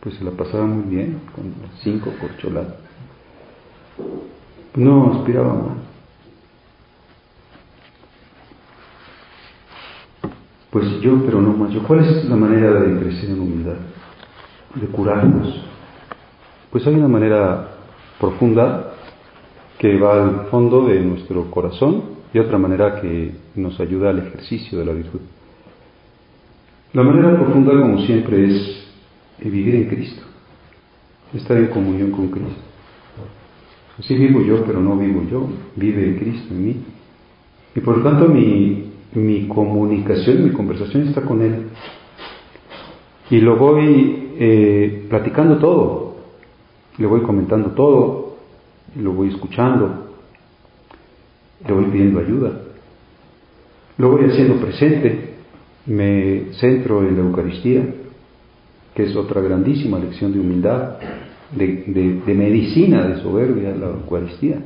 pues 0.00 0.14
se 0.14 0.24
la 0.24 0.30
pasaba 0.30 0.64
muy 0.64 0.84
bien 0.94 1.20
con 1.34 1.52
cinco 1.82 2.10
corcholatas. 2.18 2.76
No 4.74 5.12
aspiraba 5.12 5.52
más. 5.52 5.76
Pues 10.70 11.00
yo, 11.02 11.22
pero 11.26 11.42
no 11.42 11.52
más 11.52 11.72
yo. 11.72 11.82
¿Cuál 11.82 12.04
es 12.04 12.24
la 12.24 12.36
manera 12.36 12.72
de 12.72 12.98
crecer 12.98 13.30
en 13.30 13.40
humildad? 13.40 13.76
De 14.74 14.86
curarnos. 14.86 15.62
Pues 16.70 16.86
hay 16.86 16.94
una 16.94 17.08
manera 17.08 17.68
profunda 18.18 18.94
que 19.78 19.98
va 19.98 20.24
al 20.24 20.46
fondo 20.50 20.86
de 20.86 21.00
nuestro 21.00 21.50
corazón 21.50 22.02
y 22.32 22.38
otra 22.38 22.56
manera 22.56 23.00
que 23.00 23.34
nos 23.56 23.78
ayuda 23.78 24.10
al 24.10 24.20
ejercicio 24.20 24.78
de 24.78 24.84
la 24.86 24.92
virtud. 24.92 25.20
La 26.92 27.02
manera 27.02 27.36
profunda, 27.36 27.72
como 27.72 27.98
siempre, 28.06 28.44
es 28.46 28.88
vivir 29.40 29.74
en 29.74 29.88
Cristo, 29.88 30.22
estar 31.34 31.56
en 31.56 31.66
comunión 31.66 32.10
con 32.10 32.28
Cristo. 32.28 32.62
Así 33.98 34.14
vivo 34.14 34.42
yo, 34.42 34.64
pero 34.64 34.80
no 34.80 34.96
vivo 34.96 35.22
yo, 35.30 35.48
vive 35.76 36.16
Cristo 36.18 36.54
en 36.54 36.64
mí. 36.64 36.76
Y 37.74 37.80
por 37.80 37.98
lo 37.98 38.04
tanto 38.04 38.28
mi 38.28 38.88
mi 39.12 39.48
comunicación, 39.48 40.44
mi 40.44 40.50
conversación 40.50 41.08
está 41.08 41.22
con 41.22 41.40
Él. 41.42 41.66
Y 43.30 43.40
lo 43.40 43.56
voy 43.56 44.32
eh, 44.38 45.06
platicando 45.08 45.58
todo, 45.58 46.16
le 46.98 47.06
voy 47.06 47.22
comentando 47.22 47.70
todo, 47.70 48.36
lo 48.96 49.12
voy 49.12 49.28
escuchando, 49.28 50.14
le 51.66 51.72
voy 51.72 51.84
pidiendo 51.86 52.20
ayuda, 52.20 52.62
lo 53.98 54.10
voy 54.10 54.24
haciendo 54.24 54.56
presente, 54.56 55.27
me 55.88 56.52
centro 56.60 57.02
en 57.06 57.16
la 57.16 57.22
Eucaristía, 57.22 57.82
que 58.94 59.04
es 59.04 59.16
otra 59.16 59.40
grandísima 59.40 59.98
lección 59.98 60.32
de 60.32 60.40
humildad, 60.40 60.96
de, 61.56 62.20
de 62.26 62.34
medicina 62.34 63.06
de 63.08 63.22
soberbia, 63.22 63.74
la 63.74 63.88
Eucaristía. 63.88 64.58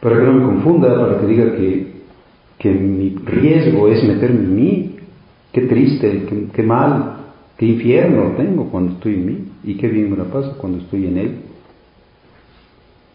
Para 0.00 0.16
que 0.16 0.22
no 0.22 0.32
me 0.32 0.44
confunda, 0.44 0.94
para 0.98 1.20
que 1.20 1.26
diga 1.26 1.56
que 1.56 1.98
que 2.58 2.72
mi 2.72 3.10
riesgo 3.24 3.88
es 3.88 4.02
meterme 4.04 4.40
en 4.40 4.54
mí. 4.54 4.96
Qué 5.52 5.62
triste, 5.62 6.26
qué, 6.52 6.62
mal, 6.62 7.16
qué 7.56 7.66
infierno 7.66 8.34
tengo 8.36 8.68
cuando 8.70 8.92
estoy 8.94 9.14
en 9.14 9.26
mí 9.26 9.38
y 9.64 9.76
qué 9.76 9.88
bien 9.88 10.10
me 10.10 10.16
la 10.16 10.24
paso 10.24 10.56
cuando 10.58 10.78
estoy 10.78 11.06
en 11.06 11.16
Él. 11.16 11.36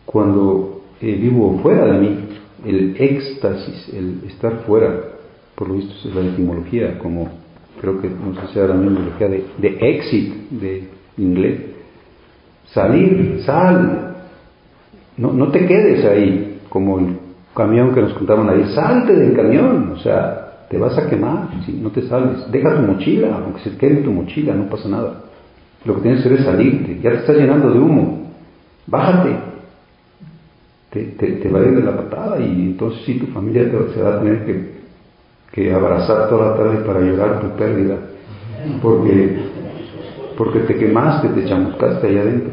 Cuando 0.05 0.81
eh, 0.99 1.17
vivo 1.21 1.59
fuera 1.61 1.85
de 1.85 1.99
mí, 1.99 2.19
el 2.65 2.95
éxtasis, 2.97 3.93
el 3.93 4.23
estar 4.27 4.63
fuera, 4.65 5.12
por 5.55 5.67
lo 5.67 5.75
visto 5.75 5.93
es 6.07 6.15
la 6.15 6.21
etimología, 6.21 6.97
como 6.99 7.29
creo 7.79 8.01
que 8.01 8.09
no 8.09 8.33
sé 8.35 8.53
si 8.53 8.59
era 8.59 8.69
la 8.69 8.75
etimología 8.75 9.27
de, 9.27 9.45
de 9.57 9.77
exit, 9.81 10.49
de 10.49 10.87
inglés. 11.17 11.61
Salir, 12.71 13.41
sal, 13.45 14.15
no, 15.17 15.31
no 15.31 15.49
te 15.49 15.65
quedes 15.65 16.05
ahí, 16.05 16.59
como 16.69 16.99
el 16.99 17.17
camión 17.55 17.93
que 17.93 18.01
nos 18.01 18.13
contaban 18.13 18.49
ahí, 18.49 18.65
salte 18.73 19.13
del 19.13 19.35
camión, 19.35 19.91
o 19.91 19.99
sea, 19.99 20.65
te 20.69 20.77
vas 20.77 20.97
a 20.97 21.07
quemar 21.07 21.49
si 21.65 21.73
no 21.73 21.91
te 21.91 22.01
sales. 22.07 22.51
Deja 22.51 22.75
tu 22.75 22.81
mochila, 22.81 23.41
aunque 23.43 23.61
se 23.61 23.77
quede 23.77 23.99
en 23.99 24.03
tu 24.03 24.11
mochila, 24.11 24.55
no 24.55 24.65
pasa 24.69 24.89
nada. 24.89 25.23
Lo 25.85 25.95
que 25.95 26.01
tienes 26.01 26.21
que 26.21 26.29
hacer 26.29 26.39
es 26.39 26.45
salirte, 26.45 26.99
ya 27.01 27.11
te 27.11 27.17
estás 27.17 27.37
llenando 27.37 27.71
de 27.71 27.79
humo, 27.79 28.31
bájate. 28.87 29.53
Te, 30.89 31.03
te, 31.03 31.49
va 31.49 31.59
a 31.59 31.63
ir 31.63 31.75
de 31.75 31.81
la 31.81 31.97
patada 31.97 32.39
y 32.39 32.51
entonces 32.51 33.01
sí 33.03 33.15
tu 33.15 33.25
familia 33.27 33.63
te, 33.63 33.93
se 33.95 34.01
va 34.01 34.15
a 34.15 34.19
tener 34.19 34.45
que, 34.45 34.72
que 35.53 35.71
abrazar 35.71 36.29
toda 36.29 36.49
la 36.49 36.57
tarde 36.57 36.77
para 36.83 36.99
llorar 36.99 37.39
tu 37.39 37.55
pérdida, 37.55 37.97
porque, 38.81 39.37
porque 40.35 40.59
te 40.61 40.75
quemaste, 40.77 41.29
te 41.29 41.45
chamuscaste 41.45 42.07
allá 42.07 42.21
adentro. 42.21 42.51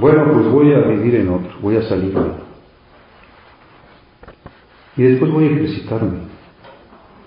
Bueno, 0.00 0.32
pues 0.32 0.46
voy 0.46 0.72
a 0.72 0.80
vivir 0.80 1.14
en 1.14 1.28
otro, 1.28 1.50
voy 1.62 1.76
a 1.76 1.82
salir. 1.82 2.12
Y 4.96 5.02
después 5.04 5.30
voy 5.30 5.44
a 5.44 5.50
ejercitarme. 5.50 6.32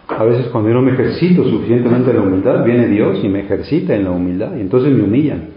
A 0.10 0.24
veces 0.26 0.48
cuando 0.48 0.70
yo 0.70 0.76
no 0.76 0.82
me 0.82 0.92
ejercito 0.92 1.46
suficientemente 1.46 2.12
en 2.12 2.18
la 2.18 2.24
humildad, 2.24 2.66
viene 2.66 2.88
Dios 2.88 3.20
y 3.24 3.30
me 3.30 3.40
ejercita 3.40 3.96
en 3.96 4.04
la 4.04 4.12
humildad 4.12 4.54
y 4.58 4.60
entonces 4.60 4.92
me 4.92 5.04
humillan. 5.04 5.55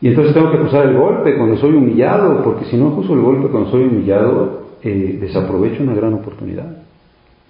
Y 0.00 0.08
entonces 0.08 0.34
tengo 0.34 0.50
que 0.50 0.58
usar 0.58 0.86
el 0.86 0.96
golpe 0.96 1.36
cuando 1.36 1.56
soy 1.56 1.74
humillado, 1.74 2.42
porque 2.44 2.66
si 2.66 2.76
no 2.76 2.88
uso 2.88 3.14
el 3.14 3.20
golpe 3.20 3.48
cuando 3.48 3.70
soy 3.70 3.84
humillado, 3.84 4.68
eh, 4.82 5.18
desaprovecho 5.20 5.82
una 5.82 5.94
gran 5.94 6.14
oportunidad. 6.14 6.76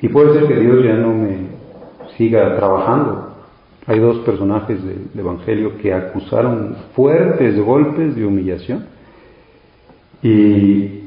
Y 0.01 0.09
puede 0.09 0.33
ser 0.33 0.49
que 0.49 0.59
Dios 0.59 0.83
ya 0.83 0.95
no 0.95 1.13
me 1.13 1.59
siga 2.17 2.57
trabajando, 2.57 3.29
hay 3.89 4.01
dos 4.01 4.19
personajes 4.19 4.85
del 4.85 5.09
Evangelio 5.19 5.79
que 5.79 5.95
acusaron 5.95 6.77
fuertes 6.95 7.59
golpes 7.59 8.15
de 8.15 8.27
humillación 8.27 8.85
y, 10.23 11.05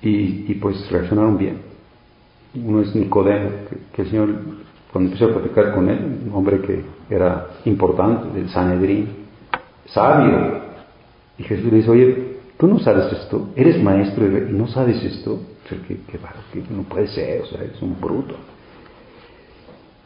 y, 0.00 0.54
pues 0.54 0.90
reaccionaron 0.90 1.36
bien. 1.36 1.58
Uno 2.54 2.80
es 2.80 2.94
Nicodemo, 2.94 3.50
que, 3.94 4.02
el 4.02 4.08
Señor, 4.08 4.28
cuando 4.90 5.10
empezó 5.10 5.30
a 5.30 5.34
platicar 5.34 5.74
con 5.74 5.90
él, 5.90 5.98
un 6.28 6.34
hombre 6.34 6.60
que 6.62 6.82
era 7.10 7.48
importante, 7.66 8.38
del 8.38 8.48
Sanedrín, 8.48 9.21
sabio, 9.92 10.62
y 11.38 11.42
Jesús 11.44 11.70
le 11.70 11.78
dice, 11.78 11.90
oye, 11.90 12.32
tú 12.58 12.66
no 12.66 12.78
sabes 12.78 13.12
esto, 13.12 13.48
eres 13.56 13.82
maestro 13.82 14.26
y 14.26 14.52
no 14.52 14.68
sabes 14.68 15.02
esto, 15.02 15.34
o 15.34 15.68
sea, 15.68 15.78
que, 15.86 15.98
no 16.70 16.82
puede 16.82 17.08
ser, 17.08 17.42
o 17.42 17.46
sea, 17.46 17.62
eres 17.62 17.80
un 17.82 18.00
bruto. 18.00 18.34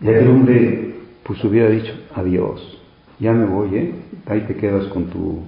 Y 0.01 0.09
aquel 0.09 0.29
hombre 0.29 0.95
pues 1.23 1.43
hubiera 1.43 1.69
dicho, 1.71 1.93
adiós, 2.15 2.79
ya 3.19 3.33
me 3.33 3.47
voy, 3.47 3.77
¿eh? 3.77 3.95
ahí 4.27 4.43
te 4.43 4.55
quedas 4.57 4.87
con 4.87 5.07
tu 5.07 5.43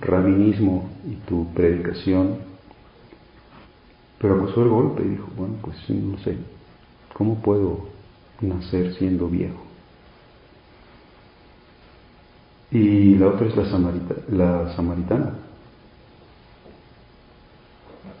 rabinismo 0.00 0.88
y 1.06 1.16
tu 1.28 1.52
predicación. 1.52 2.38
Pero 4.18 4.36
acusó 4.36 4.62
el 4.62 4.68
golpe 4.68 5.02
y 5.02 5.10
dijo, 5.10 5.28
bueno, 5.36 5.54
pues 5.62 5.76
no 5.90 6.18
sé, 6.18 6.36
¿cómo 7.14 7.40
puedo 7.42 7.88
nacer 8.40 8.94
siendo 8.94 9.28
viejo? 9.28 9.69
Y 12.70 13.16
la 13.16 13.28
otra 13.28 13.46
es 13.46 13.56
la, 13.56 13.68
samarita, 13.68 14.14
la 14.30 14.74
samaritana. 14.76 15.34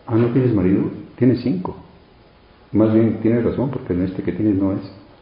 Ah, 0.06 0.16
¿no 0.16 0.28
tienes 0.32 0.54
marido? 0.54 0.90
Tienes 1.16 1.40
cinco. 1.42 1.76
Más 2.72 2.92
bien 2.92 3.20
tienes 3.20 3.44
razón, 3.44 3.70
porque 3.70 3.92
en 3.92 4.02
este 4.02 4.22
que 4.22 4.32
tienes 4.32 4.56
no 4.56 4.72
es. 4.72 4.80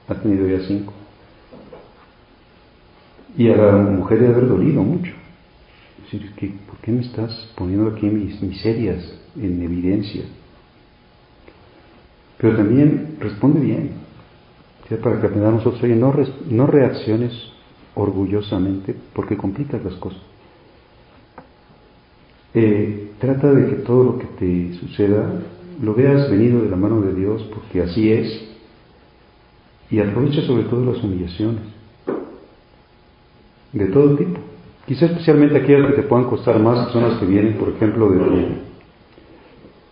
Has 0.09 0.23
tenido 0.23 0.47
ya 0.47 0.67
cinco. 0.67 0.93
Y 3.37 3.51
a 3.51 3.57
la 3.57 3.73
mujer 3.73 4.21
de 4.21 4.29
haber 4.29 4.49
dolido 4.49 4.83
mucho. 4.83 5.13
Es 6.07 6.13
decir, 6.13 6.59
¿por 6.67 6.79
qué 6.79 6.91
me 6.91 7.03
estás 7.03 7.53
poniendo 7.55 7.91
aquí 7.91 8.07
mis 8.07 8.41
miserias 8.41 9.05
en 9.37 9.63
evidencia? 9.63 10.25
pero 12.39 12.57
también 12.57 13.17
responde 13.19 13.61
bien, 13.61 13.91
para 15.03 15.21
que 15.21 15.27
aprendamos 15.27 15.65
nosotros, 15.65 15.83
oye, 15.83 15.97
no, 15.97 16.15
no 16.49 16.67
reacciones 16.67 17.33
orgullosamente 17.99 18.95
porque 19.13 19.37
complicas 19.37 19.85
las 19.85 19.95
cosas. 19.95 20.21
Eh, 22.55 23.11
trata 23.19 23.53
de 23.53 23.69
que 23.69 23.77
todo 23.83 24.05
lo 24.05 24.19
que 24.19 24.27
te 24.39 24.75
suceda 24.79 25.43
lo 25.83 25.95
veas 25.95 26.31
venido 26.31 26.63
de 26.63 26.71
la 26.71 26.77
mano 26.77 27.01
de 27.01 27.15
Dios 27.15 27.43
porque 27.55 27.83
así 27.83 28.11
es 28.11 28.49
y 29.91 30.01
aprovecha 30.01 30.43
sobre 30.43 30.65
todo 30.65 30.93
las 30.93 31.03
humillaciones 31.03 31.63
de 33.73 33.87
todo 33.87 34.17
tipo. 34.17 34.41
Quizá 34.87 35.07
especialmente 35.07 35.59
aquellas 35.59 35.91
que 35.91 36.03
te 36.03 36.09
puedan 36.09 36.27
costar 36.27 36.59
más, 36.61 36.91
son 36.93 37.03
las 37.03 37.19
que 37.19 37.27
vienen, 37.27 37.59
por 37.59 37.69
ejemplo, 37.69 38.11
de, 38.11 38.49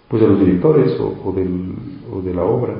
pues 0.09 0.23
de 0.23 0.29
los 0.29 0.41
directores 0.41 0.99
o, 0.99 1.33
del, 1.33 1.75
o 2.11 2.23
de 2.23 2.35
la 2.35 2.45
obra. 2.45 2.75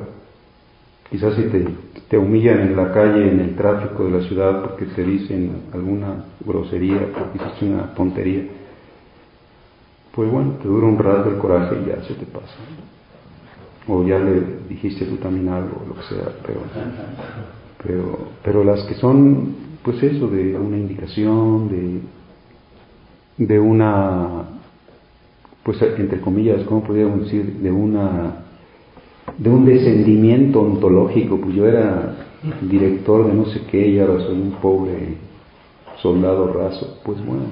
Quizás 1.09 1.35
si 1.35 1.43
te, 1.43 1.65
te, 2.09 2.17
humillan 2.17 2.59
en 2.59 2.75
la 2.75 2.91
calle, 2.91 3.31
en 3.31 3.39
el 3.39 3.55
tráfico 3.55 4.05
de 4.05 4.19
la 4.19 4.27
ciudad, 4.27 4.61
porque 4.61 4.85
te 4.87 5.03
dicen 5.03 5.63
alguna 5.73 6.25
grosería, 6.45 6.99
porque 7.13 7.37
hiciste 7.37 7.65
una 7.65 7.93
tontería, 7.93 8.43
pues 10.13 10.29
bueno, 10.29 10.53
te 10.61 10.67
dura 10.67 10.87
un 10.87 10.97
rato 10.97 11.29
el 11.29 11.37
coraje 11.37 11.77
y 11.81 11.89
ya 11.89 12.03
se 12.03 12.13
te 12.15 12.25
pasa. 12.25 12.55
O 13.87 14.03
ya 14.03 14.19
le 14.19 14.41
dijiste 14.67 15.05
tú 15.05 15.15
también 15.15 15.47
algo, 15.47 15.81
lo 15.87 15.95
que 15.95 16.03
sea, 16.13 16.29
pero, 16.45 16.59
pero, 17.81 18.19
pero 18.43 18.63
las 18.65 18.83
que 18.83 18.95
son, 18.95 19.55
pues 19.83 20.03
eso, 20.03 20.27
de 20.27 20.57
una 20.57 20.75
indicación, 20.75 21.69
de, 21.69 23.45
de 23.45 23.59
una, 23.59 24.43
pues 25.63 25.81
entre 25.81 26.19
comillas, 26.19 26.63
¿cómo 26.63 26.83
podríamos 26.83 27.21
decir? 27.21 27.59
De 27.59 27.71
una 27.71 28.46
de 29.37 29.49
un 29.49 29.65
descendimiento 29.65 30.61
ontológico, 30.61 31.39
pues 31.39 31.55
yo 31.55 31.67
era 31.67 32.15
director 32.61 33.27
de 33.27 33.33
no 33.33 33.45
sé 33.45 33.61
qué 33.69 33.87
y 33.87 33.99
ahora 33.99 34.23
soy 34.25 34.35
un 34.35 34.51
pobre 34.61 35.15
soldado 36.01 36.53
raso. 36.53 36.99
Pues 37.03 37.23
bueno, 37.25 37.45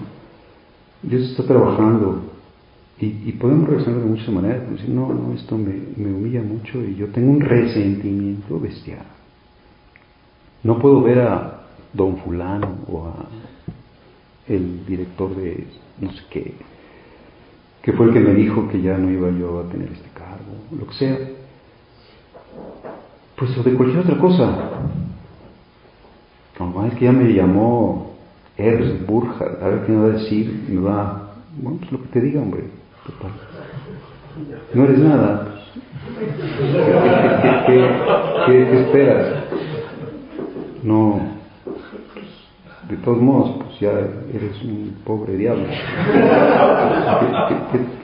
Dios 1.03 1.29
está 1.29 1.43
trabajando 1.43 2.23
y, 2.99 3.31
podemos 3.33 3.69
reaccionar 3.69 4.01
de 4.01 4.09
muchas 4.09 4.29
maneras. 4.29 4.69
Decir, 4.71 4.89
no, 4.89 5.13
no, 5.13 5.33
esto 5.33 5.57
me, 5.57 5.73
me 5.97 6.13
humilla 6.13 6.41
mucho 6.41 6.83
y 6.83 6.95
yo 6.95 7.07
tengo 7.07 7.31
un 7.31 7.41
resentimiento 7.41 8.59
bestial. 8.59 9.05
No 10.63 10.79
puedo 10.79 11.01
ver 11.01 11.19
a 11.19 11.65
don 11.93 12.17
fulano 12.17 12.79
o 12.91 13.05
a 13.05 13.25
el 14.47 14.85
director 14.85 15.35
de 15.35 15.65
no 15.99 16.11
sé 16.11 16.21
qué, 16.29 16.53
que 17.81 17.93
fue 17.93 18.07
el 18.07 18.13
que 18.13 18.19
me 18.19 18.33
dijo 18.33 18.67
que 18.67 18.81
ya 18.81 18.97
no 18.97 19.11
iba 19.11 19.29
yo 19.31 19.59
a 19.59 19.69
tener 19.69 19.91
este 19.91 20.09
cargo, 20.13 20.53
lo 20.77 20.87
que 20.87 20.93
sea 20.93 21.17
pues 23.35 23.57
o 23.57 23.63
de 23.63 23.73
cualquier 23.73 23.99
otra 23.99 24.17
cosa. 24.17 24.49
Como 26.57 26.85
es 26.85 26.93
que 26.95 27.05
ya 27.05 27.11
me 27.11 27.33
llamó 27.33 28.13
Ernst 28.57 29.05
Burja, 29.05 29.45
a 29.61 29.67
ver 29.67 29.85
qué 29.85 29.91
me 29.91 30.01
va 30.01 30.15
a 30.15 30.17
decir, 30.17 30.65
me 30.69 30.81
va, 30.81 31.33
bueno, 31.57 31.79
pues 31.79 31.91
lo 31.91 32.01
que 32.03 32.07
te 32.07 32.21
diga, 32.21 32.41
hombre, 32.41 32.63
total. 33.05 33.31
No 34.73 34.83
eres 34.83 34.99
nada, 34.99 35.55
¿Qué, 37.67 37.89
qué, 38.45 38.81
esperas? 38.81 39.43
No, 40.83 41.19
de 42.89 42.97
todos 42.97 43.21
modos, 43.21 43.55
pues 43.63 43.79
ya 43.79 43.89
eres 43.89 44.61
un 44.63 44.97
pobre 45.03 45.35
diablo. 45.35 45.65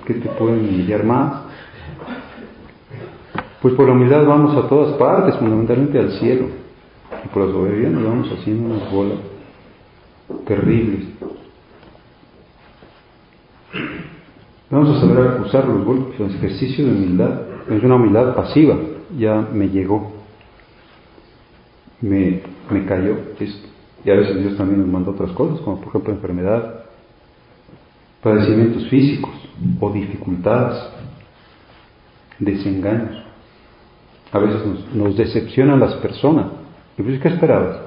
¿Qué, 0.05 0.13
te 0.15 0.29
pueden 0.29 0.59
humillar 0.59 1.03
más? 1.03 1.43
Pues 3.61 3.75
por 3.75 3.87
la 3.87 3.93
humildad 3.93 4.25
vamos 4.25 4.55
a 4.57 4.67
todas 4.67 4.95
partes, 4.97 5.35
fundamentalmente 5.35 5.99
al 5.99 6.11
cielo. 6.13 6.47
Y 7.23 7.27
por 7.27 7.45
la 7.45 7.51
soberbia 7.51 7.89
vamos 7.89 8.31
haciendo 8.31 8.73
unas 8.73 8.91
bolas 8.91 9.19
terribles. 10.47 11.09
Vamos 14.69 14.97
a 14.97 15.01
saber 15.01 15.27
acusar 15.27 15.67
los 15.67 15.85
golpes, 15.85 16.19
el 16.19 16.35
ejercicio 16.35 16.85
de 16.85 16.91
humildad. 16.91 17.41
Es 17.69 17.83
una 17.83 17.95
humildad 17.95 18.35
pasiva, 18.35 18.75
ya 19.17 19.47
me 19.53 19.67
llegó, 19.67 20.11
me, 22.01 22.41
me 22.69 22.85
cayó 22.85 23.17
esto. 23.39 23.67
Y 24.03 24.09
a 24.09 24.15
veces 24.15 24.39
Dios 24.39 24.57
también 24.57 24.79
nos 24.79 24.89
manda 24.89 25.11
otras 25.11 25.31
cosas, 25.31 25.59
como 25.59 25.79
por 25.79 25.89
ejemplo 25.89 26.13
enfermedad, 26.13 26.85
padecimientos 28.23 28.87
físicos 28.89 29.31
o 29.79 29.91
dificultades, 29.91 30.81
desengaños. 32.39 33.30
A 34.31 34.39
veces 34.39 34.61
nos, 34.93 35.17
decepcionan 35.17 35.79
las 35.79 35.95
personas. 35.95 36.47
¿Y 36.97 37.03
pues 37.03 37.19
qué 37.19 37.29
esperabas? 37.29 37.77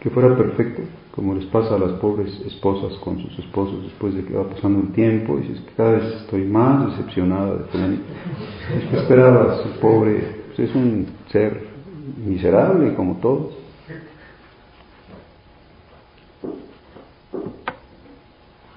Que 0.00 0.10
fuera 0.10 0.36
perfecto, 0.36 0.82
como 1.14 1.34
les 1.34 1.44
pasa 1.46 1.74
a 1.74 1.78
las 1.78 1.92
pobres 1.92 2.40
esposas 2.46 2.94
con 2.98 3.18
sus 3.18 3.38
esposos 3.38 3.82
después 3.82 4.14
de 4.14 4.24
que 4.24 4.34
va 4.34 4.48
pasando 4.48 4.80
el 4.80 4.92
tiempo. 4.92 5.38
Y 5.38 5.42
dices 5.42 5.60
que 5.60 5.72
cada 5.74 5.92
vez 5.92 6.04
estoy 6.22 6.44
más 6.44 6.90
decepcionada 6.90 7.56
de 7.56 7.64
¿Qué 8.90 8.96
esperabas? 8.96 9.60
Pobre 9.80 10.36
pues 10.56 10.70
es 10.70 10.74
un 10.74 11.06
ser 11.30 11.66
miserable 12.24 12.94
como 12.94 13.16
todos. 13.16 13.65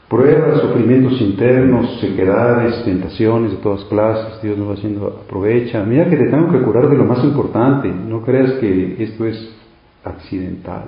Pruebas, 0.09 0.61
sufrimientos 0.61 1.21
internos, 1.21 1.99
sequedades, 2.01 2.83
tentaciones 2.83 3.51
de 3.51 3.57
todas 3.57 3.83
clases, 3.85 4.41
Dios 4.41 4.57
nos 4.57 4.69
va 4.69 4.73
haciendo, 4.73 5.21
aprovecha. 5.23 5.83
Mira 5.83 6.09
que 6.09 6.17
te 6.17 6.29
tengo 6.29 6.51
que 6.51 6.61
curar 6.61 6.89
de 6.89 6.97
lo 6.97 7.05
más 7.05 7.23
importante, 7.23 7.89
no 7.89 8.21
creas 8.21 8.53
que 8.53 9.01
esto 9.03 9.25
es 9.25 9.55
accidental, 10.03 10.85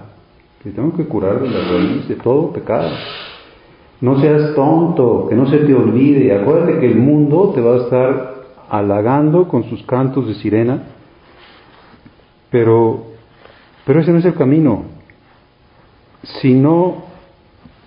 te 0.63 0.71
tengo 0.71 0.93
que 0.95 1.05
curar 1.05 1.39
de 1.39 1.49
la 1.49 1.59
raíz 1.71 2.07
de 2.07 2.15
todo 2.15 2.51
pecado. 2.51 2.89
No 4.01 4.19
seas 4.19 4.55
tonto, 4.55 5.27
que 5.29 5.35
no 5.35 5.47
se 5.47 5.57
te 5.59 5.75
olvide, 5.75 6.35
acuérdate 6.35 6.79
que 6.79 6.87
el 6.87 6.97
mundo 6.97 7.51
te 7.53 7.61
va 7.61 7.75
a 7.75 7.77
estar 7.83 8.33
halagando 8.71 9.47
con 9.47 9.65
sus 9.65 9.83
cantos 9.83 10.27
de 10.27 10.33
sirena, 10.35 10.81
pero, 12.49 13.03
pero 13.85 13.99
ese 13.99 14.11
no 14.11 14.17
es 14.17 14.25
el 14.25 14.33
camino. 14.33 14.85
Si 16.23 16.55
no 16.55 17.10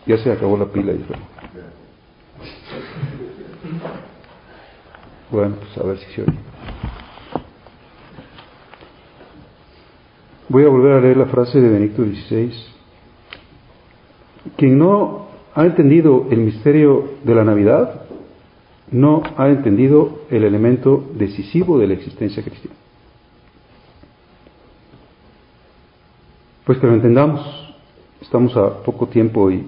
ya 0.07 0.19
se 0.19 0.31
acabó 0.31 0.57
la 0.57 0.67
pila, 0.67 0.93
hijo. 0.93 1.14
Bueno, 5.31 5.57
pues 5.57 5.79
a 5.79 5.87
ver 5.87 5.99
si 5.99 6.12
se 6.12 6.23
oye. 6.23 6.38
Voy 10.49 10.64
a 10.64 10.69
volver 10.69 10.93
a 10.93 11.01
leer 11.01 11.17
la 11.17 11.27
frase 11.27 11.61
de 11.61 11.69
Benito 11.69 12.05
XVI. 12.05 12.53
Quien 14.57 14.79
no 14.79 15.27
ha 15.55 15.64
entendido 15.64 16.27
el 16.31 16.38
misterio 16.38 17.14
de 17.25 17.35
la 17.35 17.45
Navidad, 17.45 18.03
no 18.90 19.23
ha 19.37 19.49
entendido 19.49 20.21
el 20.31 20.45
elemento 20.45 21.05
decisivo 21.14 21.79
de 21.79 21.87
la 21.87 21.95
existencia 21.95 22.43
cristiana. 22.43 22.77
Pues 26.64 26.79
que 26.79 26.87
lo 26.87 26.95
entendamos. 26.95 27.75
Estamos 28.21 28.57
a 28.57 28.83
poco 28.83 29.09
tiempo 29.09 29.51
y 29.51 29.67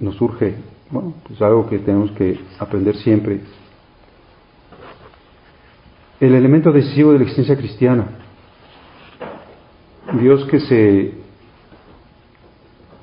nos 0.00 0.16
surge, 0.16 0.56
bueno, 0.90 1.14
pues 1.26 1.40
algo 1.42 1.68
que 1.68 1.78
tenemos 1.78 2.10
que 2.12 2.40
aprender 2.58 2.96
siempre. 2.96 3.40
El 6.18 6.34
elemento 6.34 6.72
decisivo 6.72 7.12
de 7.12 7.18
la 7.18 7.24
existencia 7.24 7.56
cristiana. 7.56 8.06
Dios 10.20 10.44
que 10.46 10.60
se 10.60 11.20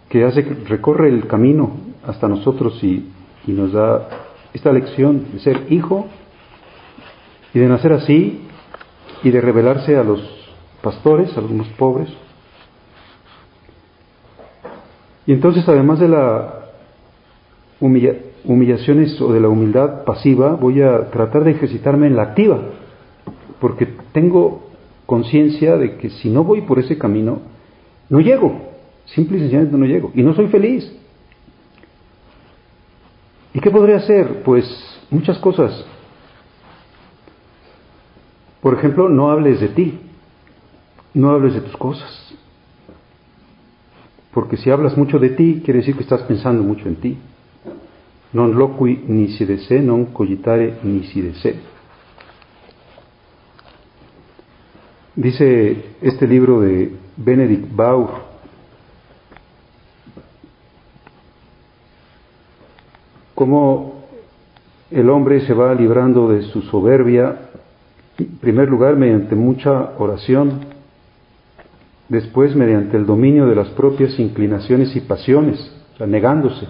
que 0.10 0.24
hace 0.24 0.42
recorre 0.42 1.10
el 1.10 1.28
camino 1.28 1.78
hasta 2.06 2.28
nosotros 2.28 2.82
y, 2.82 3.10
y 3.46 3.52
nos 3.52 3.74
da 3.74 4.08
esta 4.54 4.72
lección 4.72 5.34
de 5.34 5.40
ser 5.40 5.72
hijo 5.72 6.08
y 7.54 7.60
de 7.60 7.68
nacer 7.68 7.92
así 7.94 8.48
y 9.24 9.30
de 9.30 9.42
revelarse 9.42 9.98
a 9.98 10.04
los 10.04 10.22
pastores, 10.82 11.36
a 11.38 11.42
los 11.42 11.68
pobres. 11.70 12.10
Y 15.26 15.34
entonces, 15.34 15.68
además 15.68 16.00
de 16.00 16.08
la 16.08 16.57
humillaciones 17.80 19.20
o 19.22 19.32
de 19.32 19.40
la 19.40 19.50
humildad 19.50 20.04
pasiva, 20.04 20.56
voy 20.56 20.82
a 20.82 21.10
tratar 21.10 21.44
de 21.44 21.52
ejercitarme 21.52 22.08
en 22.08 22.16
la 22.16 22.24
activa, 22.24 22.60
porque 23.60 23.88
tengo 24.12 24.70
conciencia 25.06 25.78
de 25.78 25.98
que 25.98 26.10
si 26.10 26.30
no 26.30 26.44
voy 26.44 26.62
por 26.62 26.80
ese 26.80 26.98
camino, 26.98 27.42
no 28.10 28.20
llego, 28.20 28.74
simple 29.06 29.38
y 29.38 29.42
sencillamente 29.42 29.78
no 29.78 29.86
llego, 29.86 30.12
y 30.14 30.24
no 30.24 30.34
soy 30.34 30.48
feliz. 30.48 30.92
¿Y 33.54 33.60
qué 33.60 33.72
podría 33.72 33.98
hacer? 33.98 34.44
Pues 34.44 34.66
muchas 35.10 35.38
cosas. 35.40 35.86
Por 38.62 38.74
ejemplo, 38.74 39.10
no 39.10 39.30
hables 39.30 39.60
de 39.60 39.70
ti, 39.70 40.00
no 41.14 41.32
hables 41.32 41.54
de 41.54 41.62
tus 41.62 41.78
cosas. 41.78 42.34
Porque 44.34 44.58
si 44.58 44.70
hablas 44.70 44.96
mucho 44.98 45.18
de 45.18 45.30
ti, 45.30 45.62
quiere 45.64 45.80
decir 45.80 45.96
que 45.96 46.04
estás 46.04 46.22
pensando 46.24 46.62
mucho 46.62 46.88
en 46.88 46.96
ti 46.98 47.18
non 48.32 48.54
loqui 48.54 49.04
nisi 49.06 49.46
se, 49.58 49.80
non 49.80 50.12
cogitare 50.12 50.80
nisi 50.82 51.22
de 51.22 51.34
se. 51.34 51.60
Dice 55.14 55.96
este 56.02 56.28
libro 56.28 56.60
de 56.62 56.92
Benedict 57.16 57.74
Baur, 57.74 58.26
cómo 63.34 64.04
el 64.92 65.10
hombre 65.10 65.42
se 65.42 65.54
va 65.54 65.74
librando 65.74 66.30
de 66.30 66.44
su 66.44 66.62
soberbia, 66.64 67.50
en 68.18 68.38
primer 68.38 68.70
lugar 68.70 68.96
mediante 68.96 69.36
mucha 69.36 69.94
oración, 69.98 70.66
después 72.10 72.56
mediante 72.56 72.98
el 72.98 73.06
dominio 73.06 73.48
de 73.48 73.56
las 73.56 73.70
propias 73.70 74.18
inclinaciones 74.20 74.96
y 74.96 75.02
pasiones, 75.02 75.60
o 75.94 75.98
sea, 75.98 76.08
negándose, 76.08 76.68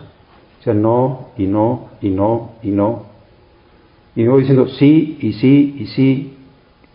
o 0.59 0.63
sea, 0.63 0.73
no 0.73 1.29
y 1.37 1.45
no 1.45 1.89
y 2.01 2.09
no 2.09 2.51
y 2.63 2.69
no, 2.69 3.05
y 4.15 4.23
no 4.23 4.37
diciendo 4.37 4.67
sí 4.67 5.17
y 5.21 5.33
sí 5.33 5.75
y 5.79 5.87
sí 5.87 6.37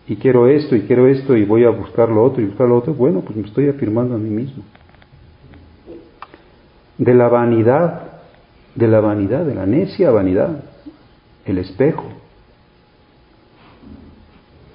y 0.07 0.17
quiero 0.17 0.47
esto 0.47 0.75
y 0.75 0.81
quiero 0.81 1.07
esto 1.07 1.35
y 1.37 1.45
voy 1.45 1.63
a 1.63 1.69
buscar 1.69 2.09
lo 2.09 2.23
otro 2.23 2.41
y 2.41 2.45
buscar 2.47 2.67
lo 2.67 2.77
otro, 2.77 2.93
bueno, 2.93 3.21
pues 3.21 3.37
me 3.37 3.47
estoy 3.47 3.69
afirmando 3.69 4.15
a 4.15 4.17
mí 4.17 4.29
mismo. 4.29 4.63
De 6.97 7.13
la 7.13 7.29
vanidad, 7.29 8.11
de 8.75 8.87
la 8.87 8.99
vanidad, 8.99 9.45
de 9.45 9.55
la 9.55 9.65
necia 9.65 10.11
vanidad, 10.11 10.63
el 11.45 11.57
espejo, 11.57 12.03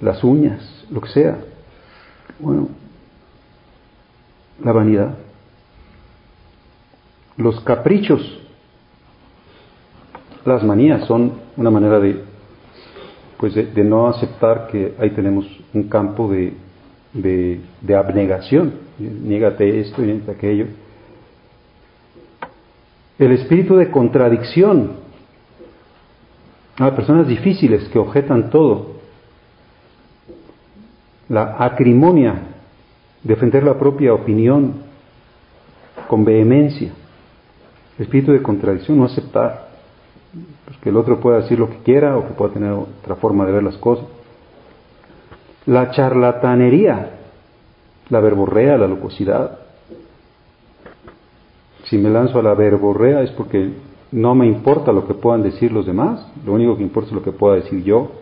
las 0.01 0.25
uñas, 0.25 0.87
lo 0.91 1.01
que 1.01 1.09
sea. 1.09 1.39
Bueno, 2.39 2.69
la 4.63 4.73
vanidad. 4.73 5.17
Los 7.37 7.61
caprichos, 7.61 8.41
las 10.49 10.65
manías 10.65 11.07
son 11.07 11.33
una 11.57 11.71
manera 11.71 12.01
de 12.01 12.23
pues 13.39 13.55
de, 13.55 13.85
no 13.85 14.09
aceptar 14.09 14.67
que 14.67 14.95
ahí 14.99 15.11
tenemos 15.11 15.47
un 15.73 15.85
campo 15.85 16.29
de, 16.29 16.55
de, 17.13 17.97
abnegación. 17.97 18.75
Niégate 18.99 19.81
esto 19.81 20.03
y 20.03 20.07
niégate 20.07 20.33
aquello. 20.33 20.67
El 23.19 23.33
espíritu 23.33 23.77
de 23.77 23.91
contradicción. 23.91 25.09
Hay 26.79 26.91
personas 26.93 27.29
difíciles 27.29 27.89
que 27.89 27.99
objetan 27.99 28.51
todo. 28.51 28.99
La 31.29 31.57
acrimonia, 31.59 32.43
defender 33.23 33.63
la 33.63 33.79
propia 33.79 34.15
opinión 34.15 34.83
con 36.09 36.25
vehemencia. 36.25 36.91
El 37.99 38.05
espíritu 38.05 38.33
de 38.33 38.43
contradicción, 38.43 38.99
no 38.99 39.05
aceptar 39.05 39.68
pues 40.65 40.77
que 40.79 40.91
el 40.91 40.97
otro 40.97 41.21
pueda 41.21 41.39
decir 41.41 41.59
lo 41.59 41.71
que 41.71 41.79
quiera 41.79 42.17
o 42.17 42.27
que 42.27 42.35
pueda 42.35 42.53
tener 42.53 42.73
otra 42.73 43.17
forma 43.17 43.47
de 43.47 43.53
ver 43.53 43.63
las 43.63 43.77
cosas. 43.79 44.07
La 45.67 45.91
charlatanería, 45.91 47.19
la 48.11 48.21
verborrea, 48.21 48.77
la 48.77 48.87
locucidad. 48.87 49.59
Si 51.85 51.97
me 51.99 52.11
lanzo 52.11 52.39
a 52.39 52.43
la 52.43 52.55
verborrea 52.55 53.23
es 53.23 53.31
porque 53.33 53.71
no 54.13 54.35
me 54.35 54.47
importa 54.47 54.93
lo 54.93 55.07
que 55.07 55.15
puedan 55.15 55.43
decir 55.43 55.73
los 55.73 55.87
demás, 55.87 56.27
lo 56.45 56.53
único 56.53 56.77
que 56.77 56.83
importa 56.83 57.09
es 57.09 57.15
lo 57.15 57.23
que 57.23 57.33
pueda 57.33 57.57
decir 57.57 57.83
yo. 57.85 58.13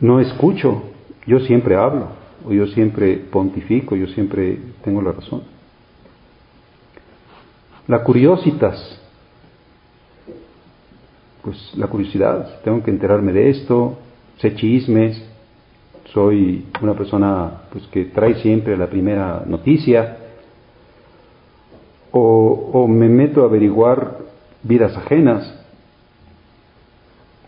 No 0.00 0.20
escucho, 0.20 0.82
yo 1.26 1.40
siempre 1.40 1.76
hablo, 1.76 2.08
o 2.46 2.52
yo 2.52 2.66
siempre 2.68 3.16
pontifico, 3.16 3.94
yo 3.94 4.06
siempre 4.08 4.58
tengo 4.82 5.00
la 5.00 5.12
razón. 5.12 5.42
La 7.86 8.02
curiositas, 8.02 9.01
pues 11.42 11.72
la 11.76 11.88
curiosidad, 11.88 12.60
tengo 12.62 12.82
que 12.82 12.90
enterarme 12.90 13.32
de 13.32 13.50
esto, 13.50 13.98
sé 14.38 14.54
chismes, 14.54 15.22
soy 16.12 16.66
una 16.80 16.94
persona 16.94 17.62
pues 17.72 17.84
que 17.88 18.06
trae 18.06 18.36
siempre 18.36 18.76
la 18.76 18.86
primera 18.86 19.42
noticia, 19.46 20.18
o, 22.12 22.86
me 22.88 23.08
meto 23.08 23.42
a 23.42 23.46
averiguar 23.46 24.18
vidas 24.62 24.96
ajenas. 24.96 25.58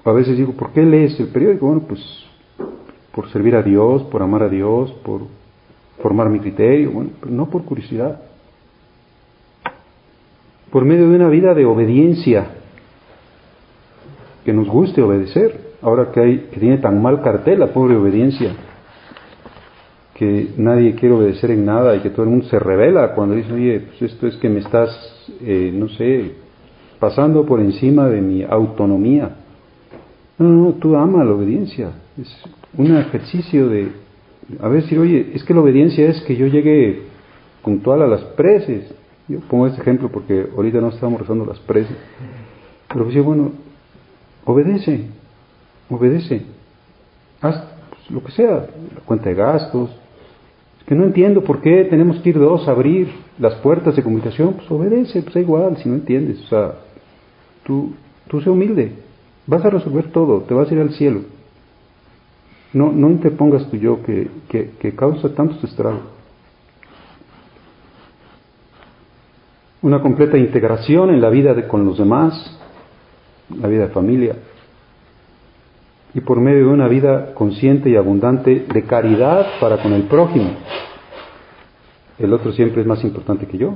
a 0.04 0.12
veces 0.12 0.36
digo, 0.38 0.52
¿por 0.52 0.72
qué 0.72 0.82
lees 0.82 1.18
el 1.20 1.28
periódico? 1.28 1.66
Bueno, 1.66 1.82
pues 1.86 2.00
por 3.14 3.30
servir 3.30 3.54
a 3.54 3.62
Dios, 3.62 4.02
por 4.04 4.22
amar 4.22 4.42
a 4.42 4.48
Dios, 4.48 4.90
por 5.04 5.20
formar 6.00 6.30
mi 6.30 6.40
criterio, 6.40 6.90
bueno, 6.90 7.10
pero 7.20 7.32
no 7.32 7.46
por 7.46 7.64
curiosidad. 7.64 8.22
Por 10.70 10.84
medio 10.84 11.08
de 11.08 11.16
una 11.16 11.28
vida 11.28 11.54
de 11.54 11.66
obediencia 11.66 12.63
que 14.44 14.52
nos 14.52 14.68
guste 14.68 15.02
obedecer. 15.02 15.74
Ahora 15.82 16.10
que, 16.12 16.20
hay, 16.20 16.38
que 16.52 16.60
tiene 16.60 16.78
tan 16.78 17.02
mal 17.02 17.20
cartel 17.22 17.60
la 17.60 17.66
pobre 17.68 17.96
obediencia, 17.96 18.52
que 20.14 20.52
nadie 20.56 20.94
quiere 20.94 21.14
obedecer 21.14 21.50
en 21.50 21.66
nada 21.66 21.94
y 21.96 22.00
que 22.00 22.10
todo 22.10 22.22
el 22.22 22.30
mundo 22.30 22.46
se 22.46 22.58
revela 22.58 23.14
cuando 23.14 23.34
dice, 23.34 23.52
oye, 23.52 23.80
pues 23.80 24.12
esto 24.12 24.26
es 24.26 24.36
que 24.36 24.48
me 24.48 24.60
estás, 24.60 24.90
eh, 25.42 25.70
no 25.74 25.88
sé, 25.88 26.32
pasando 26.98 27.44
por 27.44 27.60
encima 27.60 28.08
de 28.08 28.22
mi 28.22 28.42
autonomía. 28.42 29.36
No, 30.38 30.48
no, 30.48 30.72
tú 30.74 30.96
ama 30.96 31.22
la 31.24 31.32
obediencia. 31.32 31.90
Es 32.20 32.34
un 32.76 32.96
ejercicio 32.96 33.68
de, 33.68 33.88
a 34.60 34.68
ver, 34.68 34.82
decir, 34.82 34.98
oye, 34.98 35.32
es 35.34 35.44
que 35.44 35.52
la 35.52 35.60
obediencia 35.60 36.08
es 36.08 36.22
que 36.22 36.36
yo 36.36 36.46
llegue 36.46 37.02
puntual 37.62 38.02
a 38.02 38.06
las 38.06 38.22
preces. 38.22 38.94
Yo 39.28 39.40
pongo 39.40 39.66
este 39.66 39.80
ejemplo 39.80 40.10
porque 40.10 40.46
ahorita 40.54 40.80
no 40.80 40.88
estamos 40.88 41.20
rezando 41.20 41.44
las 41.44 41.58
preces. 41.60 41.96
Pero 42.88 43.04
pues 43.04 43.24
bueno, 43.24 43.52
Obedece, 44.44 45.06
obedece. 45.88 46.42
Haz 47.40 47.64
pues, 47.90 48.10
lo 48.10 48.22
que 48.22 48.32
sea, 48.32 48.66
la 48.94 49.00
cuenta 49.04 49.28
de 49.28 49.34
gastos. 49.34 49.90
Es 50.80 50.84
que 50.86 50.94
no 50.94 51.04
entiendo 51.04 51.42
por 51.42 51.60
qué 51.60 51.84
tenemos 51.84 52.20
que 52.20 52.30
ir 52.30 52.38
dos 52.38 52.68
a 52.68 52.72
abrir 52.72 53.08
las 53.38 53.54
puertas 53.56 53.96
de 53.96 54.02
comunicación. 54.02 54.54
Pues 54.54 54.70
obedece, 54.70 55.22
pues 55.22 55.34
da 55.34 55.40
igual 55.40 55.76
si 55.78 55.88
no 55.88 55.94
entiendes. 55.94 56.40
O 56.44 56.46
sea, 56.48 56.74
tú, 57.64 57.94
tú 58.28 58.40
sé 58.40 58.50
humilde. 58.50 58.92
Vas 59.46 59.64
a 59.64 59.70
resolver 59.70 60.10
todo, 60.10 60.42
te 60.42 60.54
vas 60.54 60.70
a 60.70 60.74
ir 60.74 60.80
al 60.80 60.92
cielo. 60.92 61.20
No, 62.72 62.90
no 62.90 63.08
interpongas 63.08 63.70
tu 63.70 63.76
yo 63.76 64.02
que, 64.02 64.28
que, 64.48 64.94
causa 64.94 65.32
tantos 65.34 65.62
estragos. 65.62 66.00
Una 69.82 70.00
completa 70.00 70.36
integración 70.38 71.10
en 71.10 71.20
la 71.20 71.28
vida 71.28 71.54
de, 71.54 71.68
con 71.68 71.84
los 71.84 71.98
demás, 71.98 72.58
la 73.50 73.68
vida 73.68 73.86
de 73.86 73.92
familia, 73.92 74.36
y 76.14 76.20
por 76.20 76.40
medio 76.40 76.66
de 76.66 76.72
una 76.72 76.88
vida 76.88 77.34
consciente 77.34 77.90
y 77.90 77.96
abundante 77.96 78.66
de 78.72 78.82
caridad 78.84 79.46
para 79.60 79.82
con 79.82 79.92
el 79.92 80.04
prójimo. 80.04 80.50
El 82.18 82.32
otro 82.32 82.52
siempre 82.52 82.82
es 82.82 82.86
más 82.86 83.02
importante 83.02 83.46
que 83.46 83.58
yo. 83.58 83.74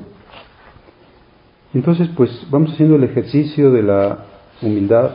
Entonces, 1.74 2.08
pues 2.16 2.46
vamos 2.50 2.72
haciendo 2.72 2.96
el 2.96 3.04
ejercicio 3.04 3.72
de 3.72 3.82
la 3.82 4.24
humildad, 4.62 5.10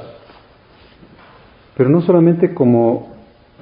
pero 1.76 1.90
no 1.90 2.02
solamente 2.02 2.54
como 2.54 3.14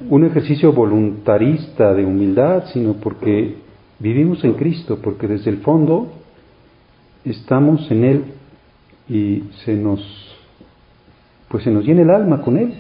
un 0.09 0.25
ejercicio 0.25 0.73
voluntarista 0.73 1.93
de 1.93 2.03
humildad, 2.03 2.65
sino 2.73 2.93
porque 2.93 3.57
vivimos 3.99 4.43
en 4.43 4.53
Cristo, 4.53 4.97
porque 5.01 5.27
desde 5.27 5.51
el 5.51 5.57
fondo 5.57 6.11
estamos 7.23 7.89
en 7.91 8.03
Él 8.03 8.23
y 9.07 9.43
se 9.63 9.75
nos 9.75 10.30
pues 11.51 11.65
se 11.65 11.69
nos 11.69 11.85
llena 11.85 12.01
el 12.01 12.09
alma 12.09 12.41
con 12.41 12.57
Él 12.57 12.73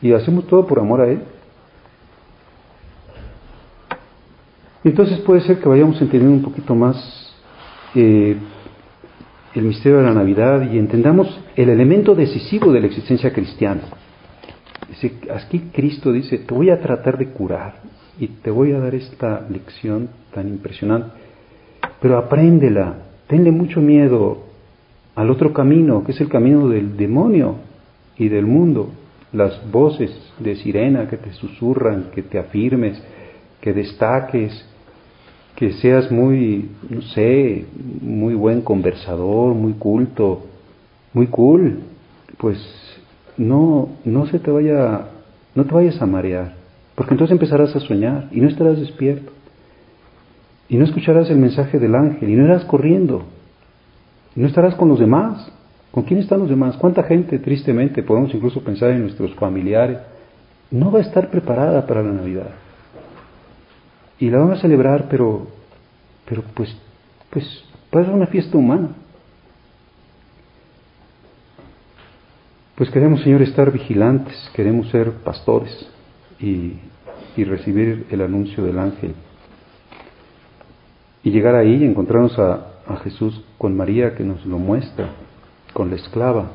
y 0.00 0.12
hacemos 0.12 0.46
todo 0.46 0.66
por 0.66 0.78
amor 0.78 1.02
a 1.02 1.08
Él. 1.08 1.20
Entonces 4.82 5.18
puede 5.18 5.42
ser 5.42 5.60
que 5.60 5.68
vayamos 5.68 6.00
entendiendo 6.00 6.34
un 6.38 6.42
poquito 6.42 6.74
más 6.74 6.96
eh, 7.94 8.36
el 9.54 9.62
misterio 9.62 9.98
de 9.98 10.04
la 10.04 10.14
Navidad 10.14 10.72
y 10.72 10.78
entendamos 10.78 11.38
el 11.54 11.68
elemento 11.68 12.14
decisivo 12.14 12.72
de 12.72 12.80
la 12.80 12.86
existencia 12.86 13.30
cristiana. 13.32 13.82
Aquí 15.34 15.70
Cristo 15.72 16.10
dice, 16.10 16.38
te 16.38 16.54
voy 16.54 16.70
a 16.70 16.80
tratar 16.80 17.18
de 17.18 17.28
curar 17.28 17.82
y 18.18 18.26
te 18.28 18.50
voy 18.50 18.72
a 18.72 18.80
dar 18.80 18.94
esta 18.94 19.46
lección 19.50 20.08
tan 20.32 20.48
impresionante, 20.48 21.10
pero 22.00 22.16
apréndela, 22.16 22.94
tenle 23.26 23.50
mucho 23.50 23.80
miedo 23.80 24.44
al 25.14 25.30
otro 25.30 25.52
camino, 25.52 26.02
que 26.02 26.12
es 26.12 26.20
el 26.20 26.28
camino 26.28 26.68
del 26.68 26.96
demonio, 26.96 27.69
y 28.20 28.28
del 28.28 28.44
mundo, 28.44 28.90
las 29.32 29.58
voces 29.72 30.10
de 30.38 30.54
sirena 30.56 31.08
que 31.08 31.16
te 31.16 31.32
susurran, 31.32 32.10
que 32.14 32.22
te 32.22 32.38
afirmes, 32.38 33.02
que 33.62 33.72
destaques, 33.72 34.52
que 35.56 35.72
seas 35.72 36.12
muy, 36.12 36.68
no 36.90 37.00
sé, 37.00 37.64
muy 38.02 38.34
buen 38.34 38.60
conversador, 38.60 39.54
muy 39.54 39.72
culto, 39.72 40.42
muy 41.14 41.28
cool, 41.28 41.80
pues 42.36 42.58
no, 43.38 43.88
no 44.04 44.26
se 44.26 44.38
te 44.38 44.50
vaya, 44.50 45.06
no 45.54 45.64
te 45.64 45.72
vayas 45.72 46.00
a 46.02 46.06
marear, 46.06 46.56
porque 46.94 47.14
entonces 47.14 47.32
empezarás 47.32 47.74
a 47.74 47.80
soñar 47.80 48.28
y 48.32 48.40
no 48.42 48.48
estarás 48.48 48.78
despierto. 48.78 49.32
Y 50.68 50.76
no 50.76 50.84
escucharás 50.84 51.30
el 51.30 51.38
mensaje 51.38 51.78
del 51.78 51.94
ángel 51.94 52.28
y 52.28 52.36
no 52.36 52.44
irás 52.44 52.66
corriendo. 52.66 53.24
Y 54.36 54.40
no 54.40 54.46
estarás 54.46 54.74
con 54.74 54.90
los 54.90 55.00
demás. 55.00 55.50
¿Con 55.90 56.04
quién 56.04 56.20
están 56.20 56.40
los 56.40 56.48
demás? 56.48 56.76
¿Cuánta 56.76 57.02
gente, 57.02 57.38
tristemente, 57.38 58.02
podemos 58.02 58.32
incluso 58.34 58.62
pensar 58.62 58.90
en 58.90 59.02
nuestros 59.02 59.34
familiares, 59.34 59.98
no 60.70 60.92
va 60.92 61.00
a 61.00 61.02
estar 61.02 61.30
preparada 61.30 61.86
para 61.86 62.02
la 62.02 62.12
Navidad? 62.12 62.50
y 64.20 64.28
la 64.28 64.38
van 64.38 64.52
a 64.52 64.60
celebrar, 64.60 65.06
pero, 65.08 65.46
pero 66.28 66.44
pues, 66.54 66.76
pues, 67.30 67.44
es 67.46 68.08
una 68.08 68.26
fiesta 68.26 68.56
humana. 68.56 68.90
Pues 72.76 72.90
queremos, 72.90 73.22
Señor, 73.22 73.42
estar 73.42 73.72
vigilantes, 73.72 74.36
queremos 74.54 74.88
ser 74.90 75.10
pastores 75.24 75.88
y, 76.38 76.74
y 77.36 77.44
recibir 77.44 78.06
el 78.10 78.20
anuncio 78.20 78.62
del 78.62 78.78
ángel. 78.78 79.14
Y 81.22 81.30
llegar 81.30 81.54
ahí 81.54 81.76
y 81.76 81.84
encontrarnos 81.84 82.38
a, 82.38 82.66
a 82.86 82.96
Jesús 83.02 83.42
con 83.56 83.76
María 83.76 84.14
que 84.14 84.24
nos 84.24 84.44
lo 84.44 84.58
muestra, 84.58 85.08
con 85.72 85.90
la 85.90 85.96
esclava, 85.96 86.50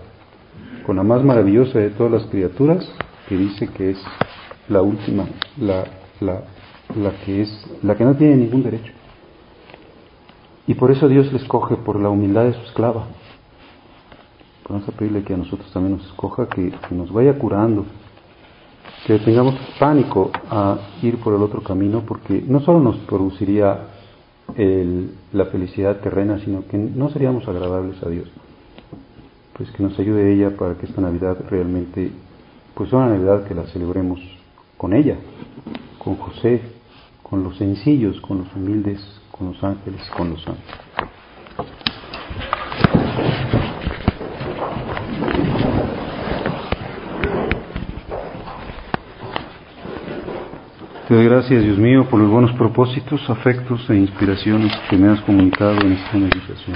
con 0.86 0.96
la 0.98 1.04
más 1.04 1.24
maravillosa 1.24 1.80
de 1.80 1.90
todas 1.92 2.12
las 2.12 2.26
criaturas, 2.26 2.88
que 3.28 3.38
dice 3.38 3.68
que 3.68 3.92
es 3.92 4.04
la 4.70 4.82
última, 4.82 5.26
la, 5.58 5.86
la, 6.20 6.42
la 6.96 7.12
que 7.26 7.42
es, 7.42 7.68
la 7.84 7.96
que 7.96 8.04
no 8.04 8.16
tiene 8.16 8.36
ningún 8.36 8.64
derecho. 8.64 8.92
Y 10.68 10.74
por 10.74 10.92
eso 10.92 11.08
Dios 11.08 11.32
le 11.32 11.40
escoge 11.40 11.76
por 11.76 12.00
la 12.00 12.10
humildad 12.10 12.46
de 12.46 12.54
su 12.54 12.62
esclava. 12.62 13.06
Vamos 14.68 14.88
a 14.90 14.92
pedirle 14.92 15.24
que 15.24 15.34
a 15.34 15.38
nosotros 15.38 15.72
también 15.72 15.98
nos 15.98 16.08
escoja, 16.08 16.48
que, 16.48 16.74
nos 16.90 17.12
vaya 17.12 17.38
curando, 17.38 17.86
que 19.06 19.20
tengamos 19.20 19.56
pánico 19.80 20.32
a 20.50 20.78
ir 21.04 21.20
por 21.20 21.36
el 21.36 21.44
otro 21.44 21.62
camino, 21.62 22.02
porque 22.08 22.44
no 22.48 22.60
solo 22.62 22.80
nos 22.80 22.98
produciría 22.98 23.90
la 25.34 25.46
felicidad 25.46 26.00
terrena, 26.00 26.40
sino 26.40 26.66
que 26.68 26.78
no 26.78 27.10
seríamos 27.10 27.48
agradables 27.48 28.02
a 28.02 28.10
Dios. 28.10 28.28
Pues 29.58 29.72
que 29.72 29.84
nos 29.84 29.98
ayude 29.98 30.34
ella 30.34 30.58
para 30.58 30.76
que 30.76 30.86
esta 30.86 31.00
Navidad 31.00 31.38
realmente, 31.50 32.12
pues 32.74 32.90
sea 32.90 33.00
una 33.00 33.16
Navidad 33.16 33.48
que 33.48 33.56
la 33.56 33.64
celebremos 33.68 34.20
con 34.76 34.94
ella, 34.94 35.16
con 35.98 36.18
José, 36.18 36.62
con 37.24 37.42
los 37.42 37.56
sencillos, 37.58 38.20
con 38.20 38.40
los 38.40 38.54
humildes, 38.54 39.00
con 39.32 39.54
los 39.54 39.64
ángeles, 39.64 40.02
con 40.10 40.32
los 40.32 40.44
santos. 40.44 40.76
Te 51.08 51.14
doy 51.14 51.24
gracias, 51.24 51.64
Dios 51.64 51.78
mío, 51.78 52.10
por 52.10 52.20
los 52.20 52.30
buenos 52.30 52.52
propósitos, 52.58 53.30
afectos 53.30 53.90
e 53.90 53.96
inspiraciones 53.96 54.74
que 54.90 54.98
me 54.98 55.08
has 55.08 55.22
comunicado 55.22 55.80
en 55.80 55.94
esta 55.94 56.18
meditación. 56.18 56.76